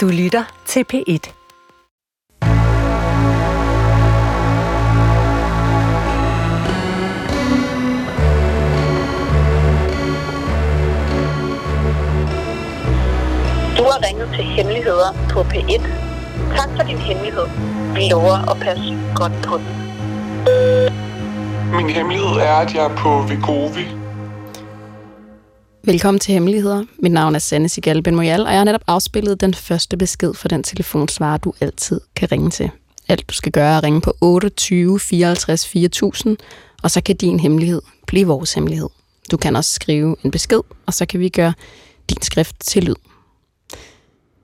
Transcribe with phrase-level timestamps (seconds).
[0.00, 1.32] Du lytter til P1.
[13.78, 15.82] Du har ringet til Hemmeligheder på P1.
[16.56, 17.46] Tak for din hemmelighed.
[17.94, 19.66] Vi lover at passe godt på den.
[21.76, 23.99] Min hemmelighed er, at jeg er på Vegovi.
[25.84, 26.84] Velkommen til Hemmeligheder.
[26.98, 30.48] Mit navn er Sanne Sigal Benmoyal, og jeg har netop afspillet den første besked for
[30.48, 32.70] den telefonsvarer, du altid kan ringe til.
[33.08, 36.36] Alt du skal gøre er at ringe på 28 54 4000,
[36.82, 38.88] og så kan din hemmelighed blive vores hemmelighed.
[39.30, 41.52] Du kan også skrive en besked, og så kan vi gøre
[42.10, 42.94] din skrift til lyd.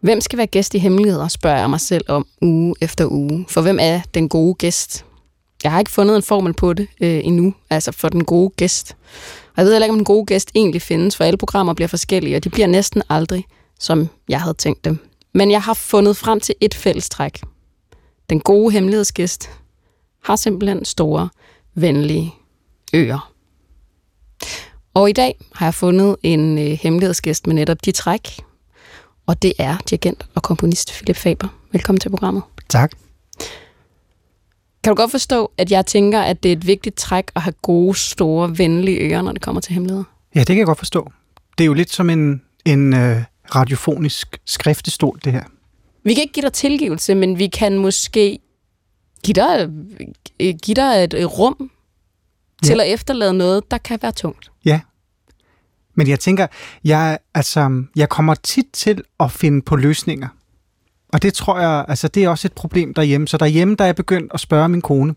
[0.01, 3.47] Hvem skal være gæst i hemmeligheder, spørger jeg mig selv om uge efter uge.
[3.49, 5.05] For hvem er den gode gæst?
[5.65, 8.97] Jeg har ikke fundet en formel på det øh, endnu, altså for den gode gæst.
[9.47, 11.89] Og jeg ved heller ikke, om den gode gæst egentlig findes, for alle programmer bliver
[11.89, 13.45] forskellige, og de bliver næsten aldrig,
[13.81, 14.99] som jeg havde tænkt dem.
[15.35, 17.41] Men jeg har fundet frem til et fællestræk.
[18.31, 19.51] Den gode hemmelighedsgæst
[20.25, 21.29] har simpelthen store,
[21.75, 22.35] venlige
[22.95, 23.33] ører.
[24.95, 28.41] Og i dag har jeg fundet en øh, hemmelighedsgæst med netop de træk,
[29.27, 31.49] og det er dirigent og komponist Philip Faber.
[31.73, 32.43] Velkommen til programmet.
[32.69, 33.06] Tak.
[34.87, 37.53] Kan du godt forstå, at jeg tænker, at det er et vigtigt træk at have
[37.63, 40.05] gode, store, venlige ører, når det kommer til hemmeligheder?
[40.35, 41.13] Ja, det kan jeg godt forstå.
[41.59, 43.23] Det er jo lidt som en, en øh,
[43.55, 45.43] radiofonisk skriftestol, det her.
[46.05, 48.39] Vi kan ikke give dig tilgivelse, men vi kan måske
[49.25, 49.71] give dig,
[50.41, 51.71] øh, give dig et, et rum
[52.63, 52.67] ja.
[52.67, 54.51] til at efterlade noget, der kan være tungt.
[54.65, 54.81] Ja.
[55.95, 56.47] Men jeg tænker,
[56.85, 60.29] jeg, altså, jeg kommer tit til at finde på løsninger.
[61.17, 63.29] Og det tror jeg, altså det er også et problem derhjemme.
[63.29, 65.15] Så derhjemme, der er jeg begyndt at spørge min kone,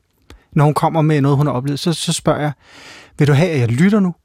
[0.51, 2.51] når hun kommer med noget, hun har oplevet, så, så spørger jeg,
[3.17, 4.15] vil du have, at jeg lytter nu?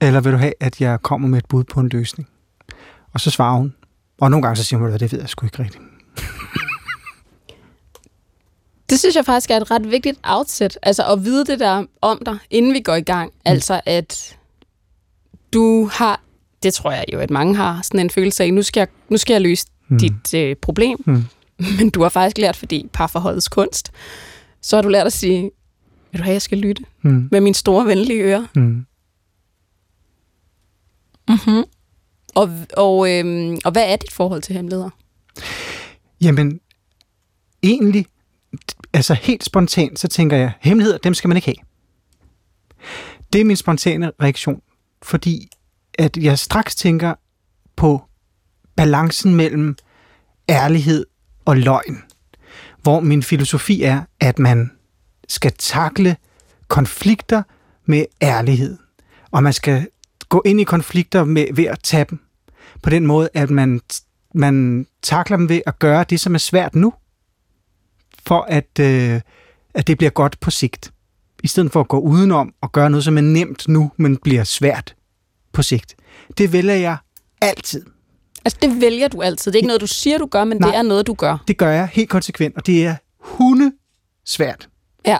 [0.00, 2.28] Eller vil du have, at jeg kommer med et bud på en løsning?
[3.14, 3.74] Og så svarer hun.
[4.20, 5.82] Og nogle gange så siger hun, det ved jeg sgu ikke rigtigt.
[8.90, 10.78] Det synes jeg faktisk er et ret vigtigt outset.
[10.82, 13.30] Altså at vide det der om dig, inden vi går i gang.
[13.30, 13.40] Mm.
[13.44, 14.38] Altså at
[15.52, 16.20] du har,
[16.62, 19.16] det tror jeg jo, at mange har, sådan en følelse af, nu skal jeg, nu
[19.16, 19.98] skal jeg løse mm.
[19.98, 20.98] dit øh, problem.
[21.06, 21.24] Mm.
[21.78, 23.92] Men du har faktisk lært, fordi parforholdets kunst,
[24.60, 25.50] så har du lært at sige,
[26.12, 27.28] vil du have, jeg skal lytte mm.
[27.30, 28.46] med mine store venlige ører?
[28.56, 28.86] Mm.
[31.28, 31.64] Mm-hmm.
[32.34, 34.90] Og, og, øhm, og hvad er dit forhold til hemmeligheder?
[36.20, 36.60] Jamen,
[37.62, 38.06] egentlig,
[38.92, 41.66] altså helt spontant, så tænker jeg, hemmeligheder, dem skal man ikke have.
[43.32, 44.60] Det er min spontane reaktion,
[45.02, 45.48] fordi
[45.98, 47.14] at jeg straks tænker
[47.76, 48.02] på
[48.76, 49.76] balancen mellem
[50.48, 51.06] ærlighed
[51.44, 52.02] og løgn,
[52.82, 54.70] hvor min filosofi er, at man
[55.28, 56.16] skal takle
[56.68, 57.42] konflikter
[57.86, 58.78] med ærlighed,
[59.30, 59.88] og man skal
[60.28, 62.20] gå ind i konflikter med, ved at tage dem,
[62.82, 63.80] på den måde, at man,
[64.34, 66.92] man takler dem ved at gøre det, som er svært nu,
[68.26, 69.20] for at, øh,
[69.74, 70.92] at det bliver godt på sigt.
[71.42, 74.44] I stedet for at gå udenom og gøre noget, som er nemt nu, men bliver
[74.44, 74.94] svært
[75.52, 75.94] på sigt.
[76.38, 76.96] Det vælger jeg
[77.40, 77.86] altid.
[78.44, 79.52] Altså, det vælger du altid.
[79.52, 81.44] Det er ikke noget, du siger, du gør, men Nej, det er noget, du gør.
[81.48, 83.72] Det gør jeg helt konsekvent, og det er hunde
[84.26, 84.68] svært.
[85.06, 85.18] Ja,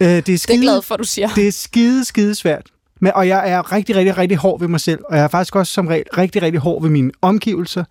[0.00, 1.28] øh, det, er skide, det er glad for, du siger.
[1.28, 2.70] Det er skide, skide svært.
[3.00, 5.56] Men, og jeg er rigtig, rigtig, rigtig hård ved mig selv, og jeg er faktisk
[5.56, 7.84] også som regel rigtig, rigtig hård ved mine omgivelser,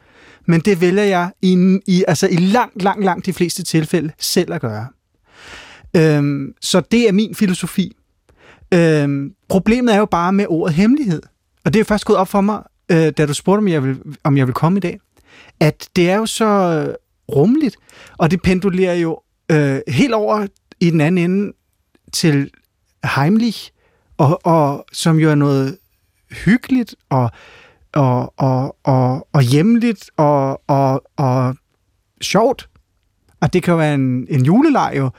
[0.47, 4.53] men det vælger jeg i, i, altså i langt, langt, langt de fleste tilfælde selv
[4.53, 4.88] at gøre.
[5.95, 7.95] Øhm, så det er min filosofi.
[8.73, 11.22] Øhm, problemet er jo bare med ordet hemmelighed.
[11.66, 13.99] Og det er først gået op for mig, øh, da du spurgte, om jeg, vil,
[14.23, 14.99] om jeg vil komme i dag,
[15.59, 16.95] at det er jo så øh,
[17.35, 17.77] rummeligt,
[18.17, 19.19] og det pendulerer jo
[19.51, 20.47] øh, helt over
[20.79, 21.53] i den anden ende
[22.13, 22.51] til
[23.05, 23.69] Heimlich,
[24.17, 25.77] og, og som jo er noget
[26.45, 27.31] hyggeligt og,
[27.94, 31.55] og, og, og, og hjemligt og, og, og
[32.21, 32.69] sjovt.
[33.41, 35.09] Og det kan jo være en, en julelej jo.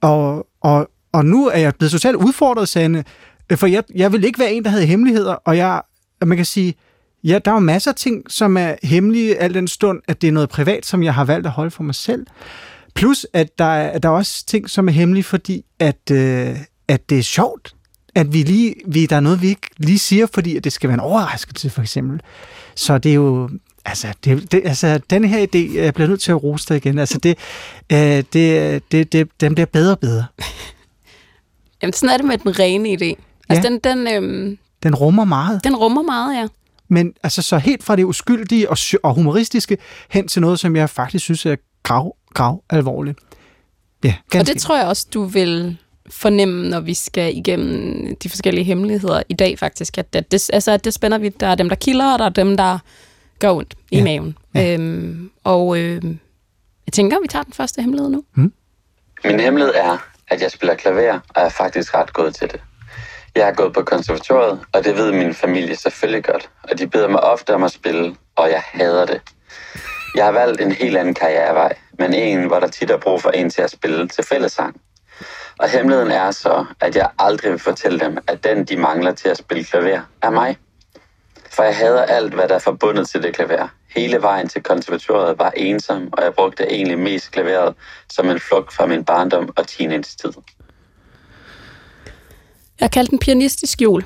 [0.00, 3.04] Og, og, og nu er jeg blevet totalt udfordret, Sande,
[3.50, 5.82] øh, for jeg, jeg vil ikke være en, der havde hemmeligheder, og jeg,
[6.26, 6.74] man kan sige,
[7.24, 10.28] ja, der er jo masser af ting, som er hemmelige al den stund, at det
[10.28, 12.26] er noget privat, som jeg har valgt at holde for mig selv.
[12.94, 16.56] Plus, at der er, der er også ting, som er hemmelige, fordi at, øh,
[16.88, 17.74] at det er sjovt,
[18.14, 20.88] at vi lige, vi, der er noget, vi ikke lige siger, fordi at det skal
[20.88, 22.20] være en overraskelse, for eksempel.
[22.74, 23.50] Så det er jo,
[23.84, 26.98] altså, det, det, altså den her idé, jeg bliver nødt til at rose dig igen,
[26.98, 27.38] altså det,
[27.92, 30.24] øh, det, det, det, den bliver bedre og bedre.
[31.82, 33.22] Jamen, sådan er det med den rene idé.
[33.48, 33.74] Altså, ja.
[33.74, 35.64] den, den, øhm, den rummer meget.
[35.64, 36.46] Den rummer meget, ja.
[36.88, 39.78] Men altså så helt fra det uskyldige og, og humoristiske
[40.10, 43.18] hen til noget, som jeg faktisk synes er grav, grav alvorligt.
[44.04, 45.78] Ja, og det tror jeg også, du vil
[46.10, 50.84] fornemme, når vi skal igennem de forskellige hemmeligheder i dag faktisk, at det, altså, at
[50.84, 51.28] det spænder vi.
[51.28, 52.78] Der er dem, der kilder, og der er dem, der
[53.38, 54.04] gør ondt i Ja.
[54.04, 54.38] maven.
[54.54, 54.74] Ja.
[54.74, 56.02] Øhm, og øh,
[56.86, 58.24] jeg tænker, vi tager den første hemmelighed nu.
[59.24, 59.98] Min hemmelighed er,
[60.28, 62.60] at jeg spiller klaver, og jeg er faktisk ret god til det.
[63.36, 66.50] Jeg har gået på konservatoriet, og det ved min familie selvfølgelig godt.
[66.62, 69.20] Og de beder mig ofte om at spille, og jeg hader det.
[70.14, 73.30] Jeg har valgt en helt anden karrierevej, men en, hvor der tit er brug for
[73.30, 74.80] en til at spille til fællesang.
[75.58, 79.28] Og hemmeligheden er så, at jeg aldrig vil fortælle dem, at den, de mangler til
[79.28, 80.56] at spille klaver, er mig.
[81.50, 83.68] For jeg hader alt, hvad der er forbundet til det klaver.
[83.96, 87.74] Hele vejen til konservatoriet var ensom, og jeg brugte egentlig mest klaveret
[88.10, 90.32] som en flugt fra min barndom og teenage-tid.
[92.80, 94.04] Jeg kaldt den pianistisk jul.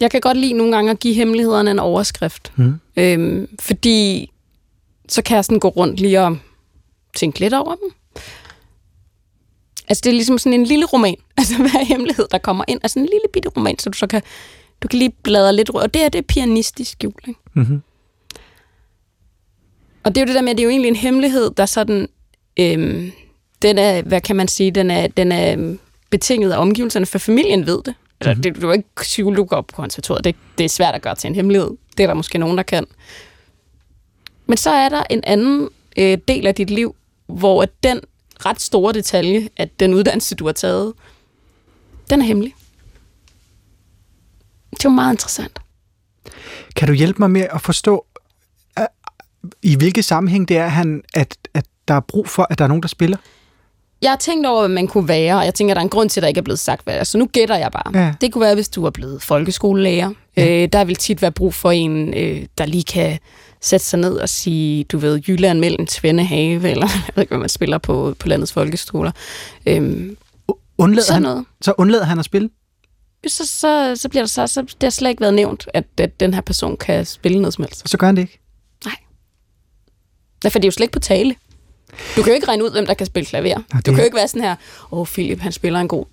[0.00, 2.52] Jeg kan godt lide nogle gange at give hemmelighederne en overskrift.
[2.56, 2.74] Mm.
[2.96, 4.30] Øhm, fordi
[5.08, 6.38] så kan jeg sådan gå rundt lige og
[7.16, 7.90] tænke lidt over dem.
[9.88, 11.16] Altså det er ligesom sådan en lille roman.
[11.38, 14.06] Altså hver hemmelighed, der kommer ind, er sådan en lille bitte roman, så du så
[14.06, 14.22] kan,
[14.82, 15.84] du kan lige bladre lidt rundt.
[15.84, 17.14] Og det her, det er pianistisk jul.
[17.28, 17.40] Ikke?
[17.54, 17.82] Mm-hmm.
[20.04, 21.66] Og det er jo det der med, at det er jo egentlig en hemmelighed, der
[21.66, 22.08] sådan,
[22.56, 23.12] øhm,
[23.62, 25.78] den er, hvad kan man sige, den er, den er øhm,
[26.18, 27.94] betinget af omgivelserne, for familien ved det.
[28.20, 28.42] Altså, Mhm.
[28.42, 30.24] det, du er jo ikke psykolog op på konservatoriet.
[30.24, 31.70] Det, det er svært at gøre til en hemmelighed.
[31.96, 32.86] Det er der måske nogen, der kan.
[34.46, 36.94] Men så er der en anden øh, del af dit liv,
[37.26, 38.00] hvor at den
[38.46, 40.92] ret store detalje, at den uddannelse, du har taget,
[42.10, 42.54] den er hemmelig.
[44.70, 45.58] Det er jo meget interessant.
[46.76, 48.06] Kan du hjælpe mig med at forstå,
[48.78, 48.84] øh,
[49.62, 52.68] i hvilke sammenhæng det er, han, at, at der er brug for, at der er
[52.68, 53.16] nogen, der spiller?
[54.02, 55.90] Jeg har tænkt over, hvad man kunne være, og jeg tænker, at der er en
[55.90, 57.04] grund til, at der ikke er blevet sagt, hvad det er.
[57.04, 58.04] Så nu gætter jeg bare.
[58.04, 58.14] Ja.
[58.20, 60.10] Det kunne være, hvis du er blevet folkeskolelærer.
[60.36, 60.62] Ja.
[60.62, 63.18] Øh, der vil tit være brug for en, øh, der lige kan
[63.60, 67.30] sætte sig ned og sige, du ved, Jylland mellem Tvende Have, eller jeg ved ikke,
[67.30, 69.10] hvad man spiller på, på landets folkeskoler.
[69.66, 70.16] Øhm,
[70.78, 71.44] Undlader han, noget.
[71.62, 72.50] så undlader han at spille?
[73.26, 76.20] Så, så, så bliver der så, så det har slet ikke været nævnt, at, at
[76.20, 77.88] den her person kan spille noget som helst.
[77.88, 78.40] Så gør han det ikke?
[80.44, 81.34] Ja, for det er jo slet ikke på tale.
[82.16, 83.56] Du kan jo ikke regne ud, hvem der kan spille klaver.
[83.56, 84.56] Nå, Du kan jo ikke være sådan her,
[84.92, 86.04] åh, oh, Philip, han spiller en god,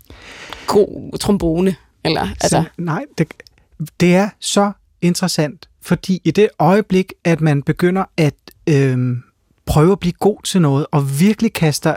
[0.67, 1.75] god trombone.
[2.05, 3.27] Eller, altså, Så, nej, det,
[3.99, 4.71] det er så
[5.01, 8.33] interessant, fordi i det øjeblik, at man begynder at
[8.69, 9.23] øhm,
[9.65, 11.95] prøve at blive god til noget, og virkelig kaster,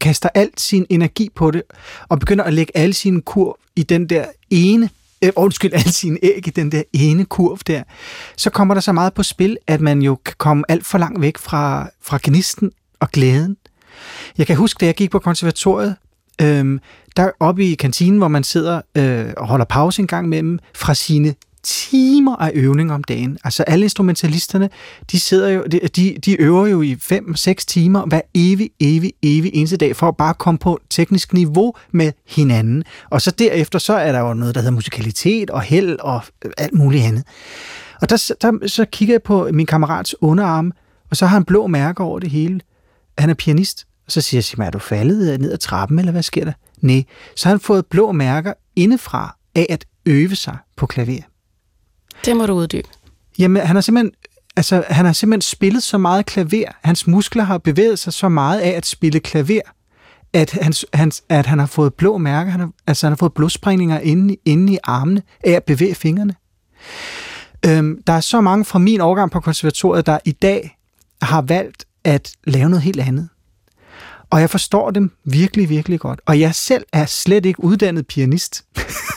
[0.00, 1.62] kaster alt sin energi på det,
[2.08, 4.90] og begynder at lægge alle sine kurv i den der ene,
[5.26, 7.82] øh, undskyld, alle sine æg i den der ene kurv der,
[8.36, 11.20] så kommer der så meget på spil, at man jo kan komme alt for langt
[11.20, 12.70] væk fra, fra gnisten
[13.00, 13.56] og glæden.
[14.38, 15.96] Jeg kan huske, da jeg gik på konservatoriet,
[16.42, 16.80] øhm,
[17.16, 20.94] der oppe i kantinen, hvor man sidder øh, og holder pause en gang imellem, fra
[20.94, 21.34] sine
[21.66, 23.38] timer af øvning om dagen.
[23.44, 24.70] Altså alle instrumentalisterne,
[25.12, 25.64] de sidder jo,
[25.96, 30.16] de, de, øver jo i 5-6 timer hver evig, evig, evig eneste dag, for at
[30.16, 32.84] bare komme på teknisk niveau med hinanden.
[33.10, 36.50] Og så derefter, så er der jo noget, der hedder musikalitet og held og øh,
[36.58, 37.24] alt muligt andet.
[38.02, 40.72] Og der, der, så kigger jeg på min kammerats underarm,
[41.10, 42.60] og så har han blå mærker over det hele.
[43.18, 43.86] Han er pianist.
[44.06, 46.44] Og så siger jeg, "Sig er du faldet øh, ned ad trappen, eller hvad sker
[46.44, 46.52] der?
[46.80, 47.04] Nej.
[47.36, 51.35] Så har han fået blå mærker indefra af at øve sig på klaver
[52.24, 52.88] det må du uddybe.
[53.38, 54.12] Jamen, han har simpelthen,
[54.56, 56.72] altså, han har simpelthen spillet så meget klaver.
[56.82, 59.60] Hans muskler har bevæget sig så meget af at spille klaver,
[60.32, 62.50] at, hans, hans, at han har fået blå mærker.
[62.50, 66.34] Han har, altså, han har fået blodsprængninger inde, inde i armene af at bevæge fingrene.
[67.66, 70.78] Øhm, der er så mange fra min årgang på konservatoriet, der i dag
[71.22, 73.28] har valgt at lave noget helt andet.
[74.30, 76.20] Og jeg forstår dem virkelig, virkelig godt.
[76.26, 78.64] Og jeg selv er slet ikke uddannet pianist.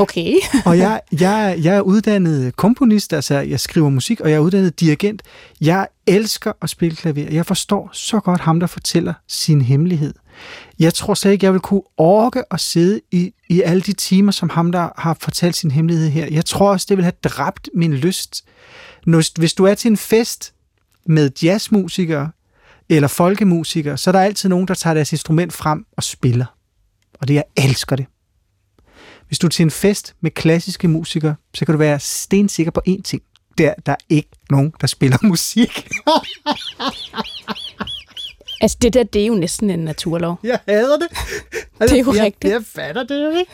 [0.00, 0.34] Okay.
[0.66, 4.80] Og jeg, jeg, jeg er uddannet komponist, altså jeg skriver musik, og jeg er uddannet
[4.80, 5.22] dirigent.
[5.60, 7.30] Jeg elsker at spille klaver.
[7.30, 10.14] Jeg forstår så godt ham, der fortæller sin hemmelighed.
[10.78, 14.32] Jeg tror slet ikke, jeg vil kunne orke at sidde i, i alle de timer,
[14.32, 16.26] som ham, der har fortalt sin hemmelighed her.
[16.30, 18.44] Jeg tror også, det vil have dræbt min lyst.
[19.06, 20.52] Når- Hvis du er til en fest
[21.06, 22.30] med jazzmusikere
[22.88, 26.46] eller folkemusikere, så er der altid nogen, der tager deres instrument frem og spiller.
[27.20, 28.06] Og det, jeg elsker det.
[29.28, 32.80] Hvis du er til en fest med klassiske musikere, så kan du være stensikker på
[32.88, 33.22] én ting.
[33.58, 35.88] Der, der er ikke nogen, der spiller musik.
[38.60, 40.38] Altså, det der, det er jo næsten en naturlov.
[40.42, 41.08] Jeg hader det.
[41.80, 42.52] Det er jo jeg, rigtigt.
[42.52, 43.52] Jeg fatter det jo ikke.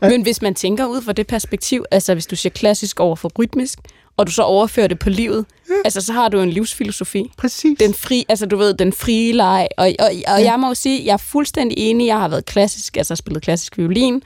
[0.00, 3.32] Men hvis man tænker ud fra det perspektiv, altså hvis du siger klassisk over for
[3.38, 3.78] rytmisk,
[4.16, 5.46] og du så overfører det på livet,
[5.84, 7.32] altså så har du en livsfilosofi.
[7.36, 7.78] Præcis.
[7.78, 9.68] Den fri, altså du ved, den frie leg.
[9.78, 12.06] Og, og, og jeg må jo sige, jeg er fuldstændig enig.
[12.06, 14.22] Jeg har været klassisk, altså spillet klassisk violin,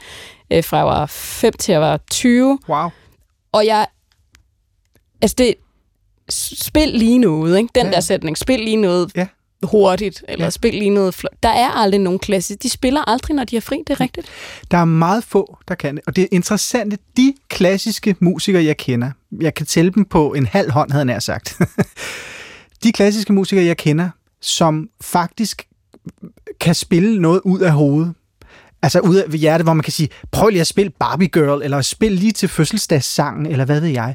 [0.53, 2.59] øh, fra jeg var 5 til jeg var 20.
[2.69, 2.89] Wow.
[3.53, 3.87] Og jeg,
[5.23, 5.55] altså det,
[6.31, 7.71] spil lige noget, ikke?
[7.75, 7.89] Den Ja.
[7.89, 7.95] ja.
[7.95, 9.13] der sætning, spil lige noget.
[9.17, 9.27] Ja.
[9.63, 10.51] Hurtigt, eller ja.
[10.51, 11.33] spil lige noget flot.
[11.43, 12.55] Der er aldrig nogen klasse.
[12.55, 14.27] De spiller aldrig, når de er fri, det er rigtigt.
[14.71, 16.05] Der er meget få, der kan det.
[16.07, 19.11] Og det er interessant, at de klassiske musikere, jeg kender,
[19.41, 21.59] jeg kan tælle dem på en halv hånd, havde jeg sagt.
[22.85, 24.11] de klassiske musikere, jeg kender,
[24.41, 25.69] som faktisk
[26.61, 28.15] kan spille noget ud af hovedet,
[28.83, 31.83] altså ud af hjertet, hvor man kan sige, prøv lige at spille Barbie Girl, eller
[31.83, 34.15] spil lige til fødselsdagssangen, eller hvad ved jeg.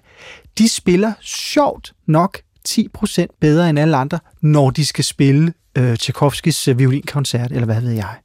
[0.58, 6.67] De spiller sjovt nok 10% bedre end alle andre, når de skal spille øh, Tchaikovskis
[6.67, 8.15] øh, violinkoncert, eller hvad ved jeg.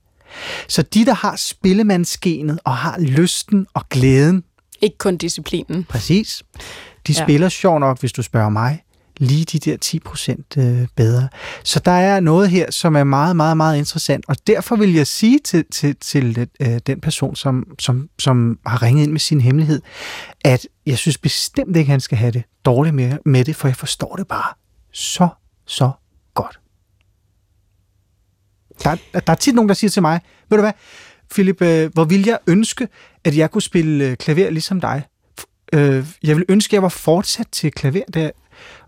[0.68, 4.45] Så de, der har spillemandskenen og har lysten og glæden,
[4.80, 5.85] Ikke kun disciplinen.
[5.85, 6.42] præcis,
[7.07, 7.23] de Ja.
[7.25, 8.83] spiller sjov nok, hvis du spørger mig,
[9.19, 11.29] lige de der 10 procent øh, bedre.
[11.65, 15.07] Så der er noget her, som er meget, meget, meget interessant, og derfor vil jeg
[15.07, 19.41] sige til, til, til øh, den person, som, som, som har ringet ind med sin
[19.41, 19.83] hemmelighed,
[20.45, 23.77] at jeg synes bestemt ikke, han skal have det dårligt med, med det, for jeg
[23.77, 24.55] forstår det bare
[24.93, 25.29] så,
[25.67, 25.91] så
[26.35, 26.61] godt.
[28.85, 30.21] Der, er- der er tit nogen, der siger til mig,
[30.51, 30.73] ved du hvad,
[31.31, 32.89] Philip, øh, hvor vil jeg ønske,
[33.25, 35.03] at jeg kunne spille øh, klaver ligesom dig?
[35.41, 38.31] F- Øh, jeg vil ønske, at jeg var fortsat til klaver der.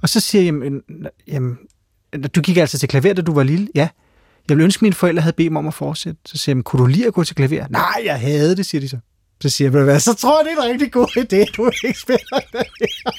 [0.02, 0.82] Og så siger jeg, jamen,
[1.28, 1.58] jamen,
[2.34, 3.68] du gik altså til klaver, da du var lille?
[3.74, 3.88] Ja.
[4.48, 6.20] Jeg vil ønske, at mine forældre havde bedt mig om at fortsætte.
[6.26, 7.66] Så siger jeg, "Men kunne du lide at gå til klaver?
[7.70, 8.98] Nej, jeg havde det, siger de så.
[9.40, 11.52] Så siger jeg, "Ved du hvad, så tror jeg, det er en rigtig god idé,
[11.56, 13.12] du ikke spiller klaver.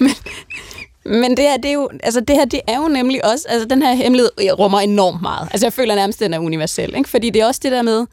[1.20, 3.68] Men det her, det er jo, altså det her, det er jo nemlig også, altså
[3.68, 5.48] den her hemmelighed rummer enormt meget.
[5.50, 7.08] Altså jeg føler nærmest, den er universel, ikke?
[7.08, 8.06] Fordi det er også det der med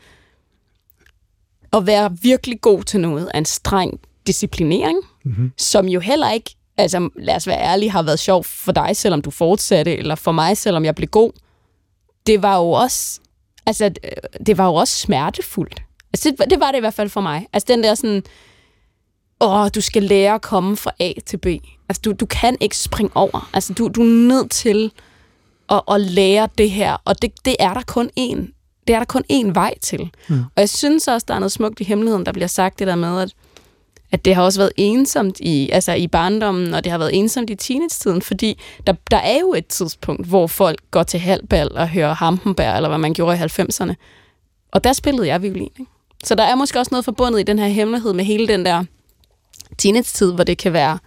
[1.74, 5.52] at være virkelig god til noget af en streng disciplinering, mm-hmm.
[5.58, 9.22] som jo heller ikke, altså lad os være ærlige, har været sjov for dig, selvom
[9.22, 11.32] du fortsatte, eller for mig, selvom jeg blev god.
[12.28, 13.20] Det var jo også,
[13.66, 13.92] altså
[14.46, 15.82] det var jo også smertefuldt.
[16.14, 17.48] Altså det, det var det i hvert fald for mig.
[17.54, 18.24] Altså den der sådan,
[19.42, 21.46] åh, du skal lære at komme fra A til B.
[21.90, 23.50] Altså, du, du kan ikke springe over.
[23.54, 24.92] Altså, du, du er nødt til
[25.70, 28.52] at, at lære det her, og det, det er der kun én.
[28.88, 30.10] Det er der kun én vej til.
[30.28, 30.40] Mm.
[30.40, 32.96] Og jeg synes også, der er noget smukt i hemmeligheden, der bliver sagt det der
[32.96, 33.34] med, at,
[34.12, 37.50] at det har også været ensomt i, altså i barndommen, og det har været ensomt
[37.50, 41.90] i teenage-tiden, fordi der, der er jo et tidspunkt, hvor folk går til halvbal og
[41.90, 43.94] hører Hampenberg, eller hvad man gjorde i 90'erne.
[44.72, 45.72] Og der spillede jeg violin.
[45.80, 45.92] Ikke?
[46.24, 48.84] Så der er måske også noget forbundet i den her hemmelighed med hele den der
[49.78, 51.00] teenage-tid, hvor det kan være,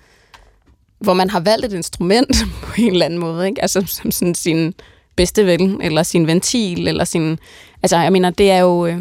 [0.99, 3.63] hvor man har valgt et instrument på en eller anden måde, ikke?
[3.63, 4.75] Altså som sådan sin
[5.17, 7.39] bedste ven, eller sin ventil, eller sin...
[7.83, 9.01] Altså, jeg mener, det er jo, øh,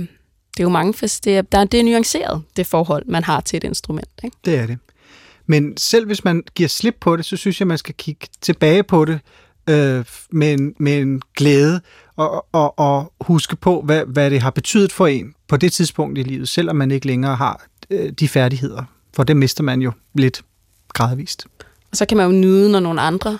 [0.57, 3.57] det er jo mange det er, der, det er nuanceret, det forhold, man har til
[3.57, 4.37] et instrument, ikke?
[4.45, 4.77] Det er det.
[5.45, 8.83] Men selv hvis man giver slip på det, så synes jeg, man skal kigge tilbage
[8.83, 9.19] på det
[9.69, 11.81] øh, med, en, med en glæde
[12.15, 16.17] og, og, og huske på, hvad, hvad det har betydet for en på det tidspunkt
[16.17, 18.83] i livet, selvom man ikke længere har øh, de færdigheder.
[19.15, 20.41] For det mister man jo lidt
[20.93, 21.47] gradvist.
[21.91, 23.37] Og så kan man jo nyde, når nogle andre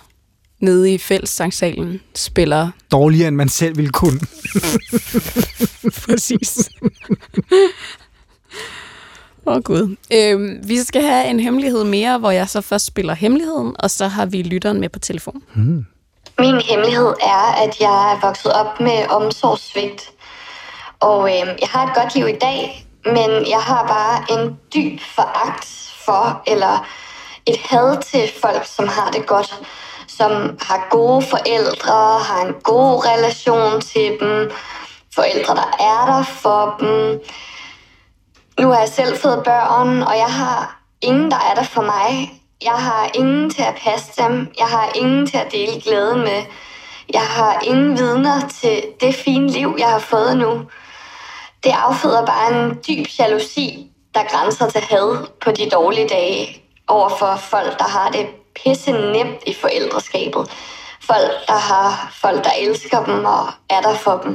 [0.60, 4.20] nede i fællessangssalen spiller Dårligere, end man selv ville kunne.
[6.06, 6.70] Præcis.
[9.46, 9.96] Åh oh, gud.
[10.14, 14.08] Øhm, vi skal have en hemmelighed mere, hvor jeg så først spiller hemmeligheden, og så
[14.08, 15.42] har vi lytteren med på telefon.
[16.40, 20.12] Min hemmelighed er, at jeg er vokset op med omsorgssvigt.
[21.00, 25.00] Og øh, jeg har et godt liv i dag, men jeg har bare en dyb
[25.16, 26.88] foragt for, eller
[27.46, 29.62] et had til folk, som har det godt.
[30.18, 34.52] Som har gode forældre, har en god relation til dem.
[35.16, 37.22] Forældre, der er der for dem.
[38.60, 42.42] Nu har jeg selv fået børn, og jeg har ingen, der er der for mig.
[42.64, 44.52] Jeg har ingen til at passe dem.
[44.60, 46.42] Jeg har ingen til at dele glæden med.
[47.14, 50.62] Jeg har ingen vidner til det fine liv, jeg har fået nu.
[51.64, 57.10] Det afføder bare en dyb jalousi, der grænser til had på de dårlige dage over
[57.10, 60.44] for folk, der har det pisse nemt i forældreskabet.
[61.02, 64.34] Folk, der har folk, der elsker dem og er der for dem.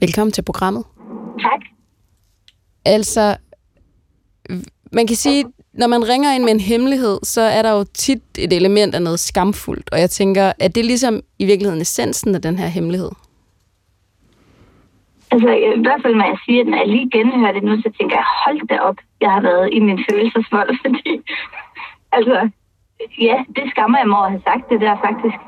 [0.00, 0.84] Velkommen til programmet.
[1.40, 1.60] Tak.
[2.84, 3.36] Altså,
[4.92, 8.22] man kan sige, når man ringer ind med en hemmelighed, så er der jo tit
[8.38, 9.90] et element af noget skamfuldt.
[9.92, 13.10] Og jeg tænker, at det er ligesom i virkeligheden essensen af den her hemmelighed.
[15.30, 15.48] Altså,
[15.78, 18.16] i hvert fald, når jeg siger, at når jeg lige genhører det nu, så tænker
[18.16, 21.12] jeg, hold da op, jeg har været i min følelsesvold, fordi,
[22.12, 22.50] altså,
[23.28, 25.38] ja, det skammer jeg mig over at have sagt det der, faktisk.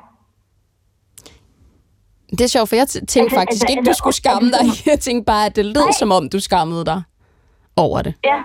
[2.31, 4.61] Det er sjovt, for jeg tænkte Altså, faktisk altså, ikke, du altså, skulle skamme dig.
[4.61, 5.99] altså, Jeg tænkte bare, at det lød Nej.
[6.01, 7.03] som om, du skammede dig
[7.77, 8.15] over det.
[8.25, 8.39] Ja.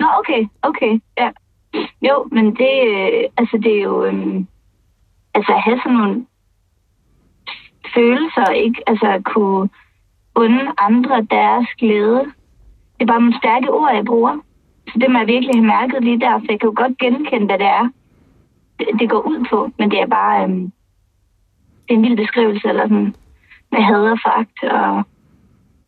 [0.00, 1.28] Nå, okay, okay, ja.
[2.08, 4.46] Jo, men det, øh, altså, det er jo, øhm,
[5.34, 6.26] altså, at have sådan nogle
[7.94, 8.82] følelser, ikke?
[8.86, 9.68] Altså, at kunne
[10.34, 12.22] unde andre deres glæde.
[12.96, 14.34] Det er bare nogle stærke ord, jeg bruger.
[14.88, 17.46] Så det må jeg virkelig have mærket lige der, for jeg kan jo godt genkende,
[17.46, 17.88] hvad det er,
[18.78, 19.70] det, det går ud på.
[19.78, 20.72] Men det er bare, øhm,
[21.84, 23.14] det er en vild beskrivelse, eller sådan,
[23.72, 25.04] med had og fakt, og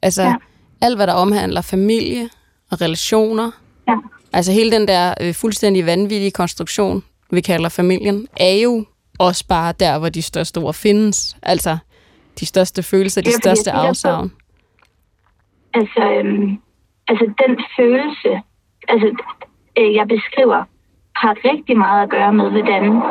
[0.02, 0.34] Altså, ja.
[0.80, 2.28] Alt hvad der omhandler familie
[2.70, 3.50] og relationer,
[3.88, 3.96] ja,
[4.32, 8.84] altså hele den der øh, fuldstændig vanvittige konstruktion, vi kalder familien, er jo
[9.18, 11.36] også bare der, hvor de største ord findes.
[11.42, 11.78] Altså,
[12.40, 14.32] de største følelser, de største afsavn.
[15.74, 16.58] altså, øhm,
[17.08, 18.42] altså den følelse,
[18.88, 19.16] altså
[19.78, 20.64] øh, jeg beskriver,
[21.22, 23.02] har rigtig meget at gøre med, hvordan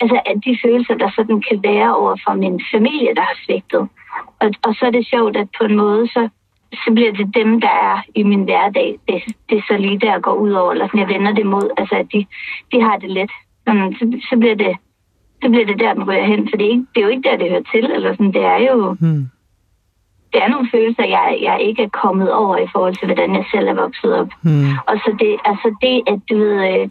[0.00, 3.88] altså, at de følelser, der sådan kan være over for min familie, der har svigtet.
[4.40, 6.28] Og, og så er det sjovt, at på en måde, så,
[6.72, 8.98] så bliver det dem, der er i min hverdag.
[9.08, 11.70] Det, det er så lige der går ud over, eller sådan, jeg vender det mod,
[11.76, 12.26] altså at de,
[12.72, 13.30] de har det let.
[13.66, 14.76] Sådan, så, så, bliver det,
[15.42, 17.28] så bliver det der, den ryger hen, for det er, ikke, det er jo ikke
[17.28, 17.84] der, det hører til.
[17.90, 19.24] Eller sådan, det er jo Hmm.
[20.32, 23.44] det er nogle følelser, jeg, jeg ikke er kommet over i forhold til, hvordan jeg
[23.52, 24.30] selv er vokset op.
[24.42, 24.70] Hmm.
[24.88, 26.88] Og så det, altså det, at du ved, øh,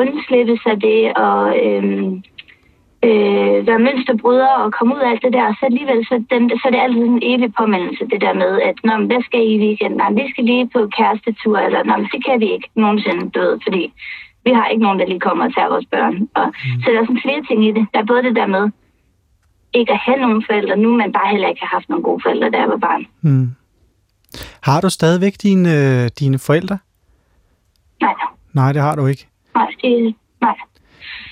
[0.00, 1.84] undslippe sig det, og øh,
[3.08, 6.64] øh, være mønsterbryder og komme ud af alt det der, så alligevel, så, den, så
[6.68, 9.48] er det altid en evig påmindelse, det der med, at Nå, men hvad skal I
[9.54, 9.98] i weekenden?
[10.02, 13.56] Nej, vi skal lige på kærestetur, eller men det kan vi ikke nogensinde, du ved,
[13.66, 13.82] fordi
[14.44, 16.14] vi har ikke nogen, der lige kommer og tager vores børn.
[16.38, 16.46] Og,
[16.82, 17.84] Så der er sådan flere ting i det.
[17.94, 18.64] Der er både det der med,
[19.74, 22.50] ikke at have nogen forældre nu, men bare heller ikke have haft nogle gode forældre,
[22.50, 23.06] da jeg var barn.
[23.20, 23.48] Hmm.
[24.62, 26.78] Har du stadigvæk dine, øh, dine forældre?
[28.00, 28.14] Nej,
[28.52, 29.26] Nej, det har du ikke.
[29.54, 30.54] Nej, det, nej.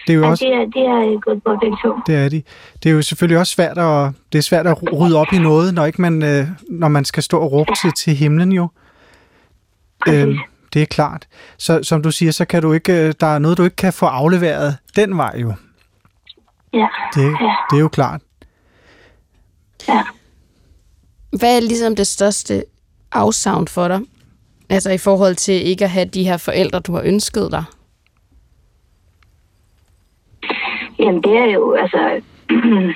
[0.07, 1.95] Det er jo også, det, er, det er gået på begge to.
[2.07, 2.43] det er de.
[2.83, 5.75] Det er jo selvfølgelig også svært at, det er svært at rydde op i noget,
[5.75, 8.69] når ikke man, øh, når man skal stå og råbe til, til himlen jo.
[10.05, 10.23] Præcis.
[10.25, 10.39] Øhm,
[10.75, 11.27] det er klart.
[11.59, 13.93] Så som du siger, så kan du ikke, øh, der er noget, du ikke kan
[13.93, 15.53] få afleveret den vej jo.
[16.75, 18.21] Ja, Det, ja, det er jo klart.
[19.89, 20.03] ja.
[21.39, 22.65] Hvad er ligesom det største
[23.13, 24.01] afsavn for dig?
[24.69, 27.65] Altså i forhold til ikke at have de her forældre, du har ønsket dig?
[31.01, 32.21] Jamen, det er jo, altså...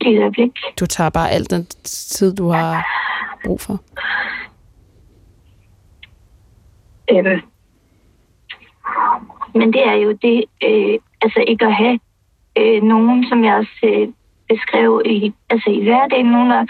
[0.00, 0.50] Et øjeblik.
[0.80, 2.86] Du tager bare alt den tid, du har
[3.44, 3.80] brug for.
[7.10, 7.40] Øhm.
[9.54, 11.98] Men det er jo det, øh, altså ikke at have
[12.58, 14.08] øh, nogen, som jeg også øh,
[14.48, 16.68] beskrev i, altså i hverdagen, nogen at,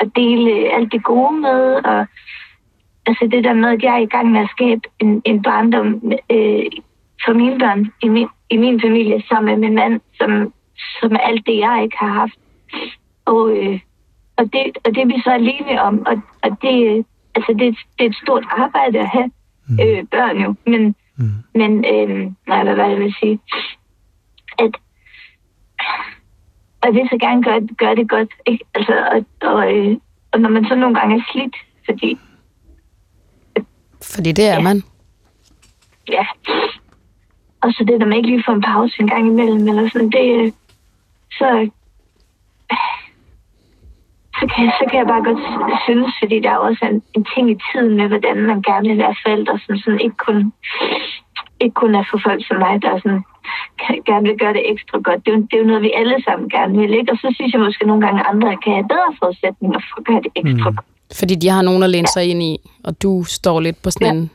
[0.00, 2.06] at dele alt det gode med, og
[3.06, 6.12] altså det der med, at jeg er i gang med at skabe en, en barndom
[6.30, 6.66] øh,
[7.24, 10.52] for mine børn i min, i min familie, sammen med min mand, som,
[11.00, 12.38] som alt det, jeg ikke har haft.
[13.24, 13.80] Og, øh,
[14.36, 18.04] og, det, og det er vi så alene om, og, og det, altså det, det
[18.04, 19.30] er et stort arbejde at have
[19.82, 21.30] øh, børn jo, men, Mm.
[21.54, 23.40] men øh, nej, hvad var det, jeg vil sige?
[24.58, 24.76] At,
[26.80, 28.64] og jeg vil så gerne gøre, gøre det godt, ikke?
[28.74, 29.96] Altså, og, og, øh,
[30.32, 32.18] og når man så nogle gange er slidt, fordi,
[34.14, 34.60] Fordi det er Ja.
[34.62, 34.82] man.
[36.08, 36.26] ja,
[37.62, 40.10] og så det, når man ikke lige får en pause en gang imellem, eller sådan,
[40.10, 40.54] det,
[41.38, 41.70] så,
[44.38, 45.40] så kan, så kan jeg bare godt
[45.86, 48.98] synes, fordi der er også en, en ting i tiden med, hvordan man gerne vil
[48.98, 50.52] være forældre, som sådan ikke kun,
[51.60, 53.22] ikke kun er for folk som mig, der sådan,
[54.10, 55.20] gerne vil gøre det ekstra godt.
[55.26, 57.12] Det er, jo, det er jo noget, vi alle sammen gerne vil, ikke?
[57.12, 60.04] Og så synes jeg måske nogle gange, at andre kan have bedre forudsætninger for at
[60.08, 60.76] gøre det ekstra Mm.
[60.76, 60.86] godt.
[61.12, 64.06] Fordi de har nogen at læne sig ind i, og du står lidt på sådan
[64.06, 64.12] Ja.
[64.12, 64.30] en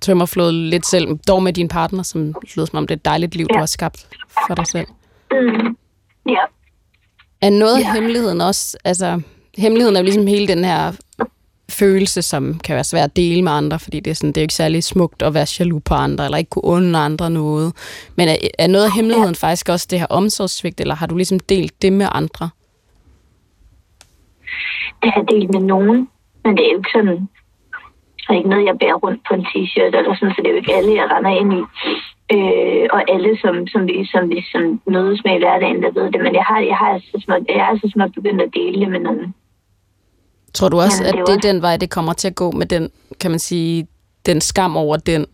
[0.00, 3.34] tømmerflod lidt selv, dog med din partner, som lyder som om det er et dejligt
[3.34, 3.58] liv, du Ja.
[3.58, 4.06] har skabt
[4.48, 4.86] for dig selv.
[5.30, 5.76] Mm.
[6.28, 6.38] Ja,
[7.40, 7.92] Er noget af Ja.
[7.94, 9.20] hemmeligheden også, altså
[9.58, 10.92] hemmeligheden er jo ligesom hele den her
[11.70, 14.40] følelse, som kan være svær at dele med andre, fordi det er, sådan, det er
[14.40, 17.72] jo ikke særlig smukt at være jaloux på andre, eller ikke kunne under andre noget.
[18.16, 19.46] Men er, er noget af hemmeligheden ja.
[19.46, 22.50] faktisk også det her omsorgssvigt, eller har du ligesom delt det med andre?
[25.02, 25.98] Det har jeg delt med nogen,
[26.44, 27.18] men det er jo ikke sådan,
[28.24, 30.54] det er ikke noget, jeg bærer rundt på en t-shirt, eller sådan, så det er
[30.54, 31.62] jo ikke alle, jeg render ind i.
[32.36, 34.62] Øh, og alle, som, som, vi, som vi som
[34.94, 36.20] mødes med i hverdagen, der ved det.
[36.26, 38.90] Men jeg har, jeg har så småt, jeg er så småt begyndt at dele det
[38.90, 39.34] med nogen.
[40.54, 42.34] Tror du også, Jamen, at det det er også- den vej, det kommer til at
[42.34, 42.90] gå med den,
[43.20, 43.86] kan man sige,
[44.26, 45.26] den skam over den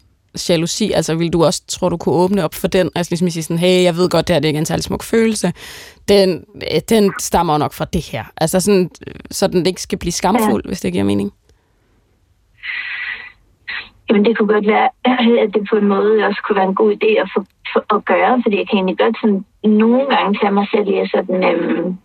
[0.49, 0.93] jalousi?
[0.93, 2.91] Altså vil du også, tror du kunne åbne op for den?
[2.95, 4.67] Altså ligesom at sige sådan, hey, jeg ved godt, det her det er ikke en
[4.67, 5.53] særlig smuk følelse.
[6.09, 8.25] Den, øh, den stammer nok fra det her.
[8.37, 10.69] Altså sådan, øh, så den ikke skal blive skamfuld, ja.
[10.69, 11.33] hvis det giver mening.
[14.09, 14.89] Jamen, det kunne godt være,
[15.45, 18.05] at det på en måde også kunne være en god idé at, få, for, at
[18.05, 21.45] gøre, fordi jeg kan egentlig godt sådan, nogle gange tage mig selv i at sådan,
[21.51, 21.97] øhm,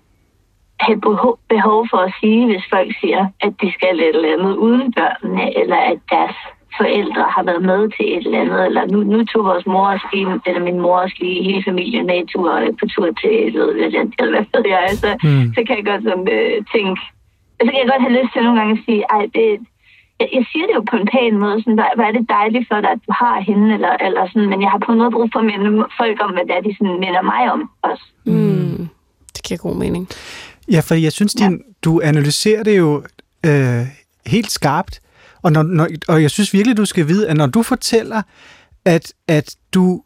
[0.79, 4.55] have behov, behov for at sige, hvis folk siger, at de skal et eller andet
[4.55, 6.37] uden børnene, eller at deres
[6.79, 10.07] forældre har været med til et eller andet, eller nu, nu tog vores mor også
[10.13, 14.01] lige, eller min mor også lige hele familien med tur, på tur til, ved, eller,
[14.19, 15.45] eller hvad ved jeg, altså, Mm.
[15.55, 17.01] så kan jeg godt sådan, øh, tænke,
[17.57, 19.47] så kan jeg godt have lyst til nogle gange at sige, ej, det,
[20.19, 22.65] jeg, jeg siger det jo på en pæn måde, sådan, hvor, hvor er det dejligt
[22.69, 25.27] for dig, at du har hende, eller, eller sådan, men jeg har på noget brug
[25.33, 25.69] for at minde
[26.01, 28.05] folk om, hvad det er, de sådan minder mig om også.
[28.25, 28.87] Mm.
[29.35, 30.03] Det giver god mening.
[30.75, 33.03] Ja, for jeg synes, din, du analyserer det jo
[33.45, 33.83] øh,
[34.35, 34.99] helt skarpt,
[35.41, 38.21] og, når, når, og jeg synes virkelig, du skal vide, at når du fortæller,
[38.85, 40.03] at, at du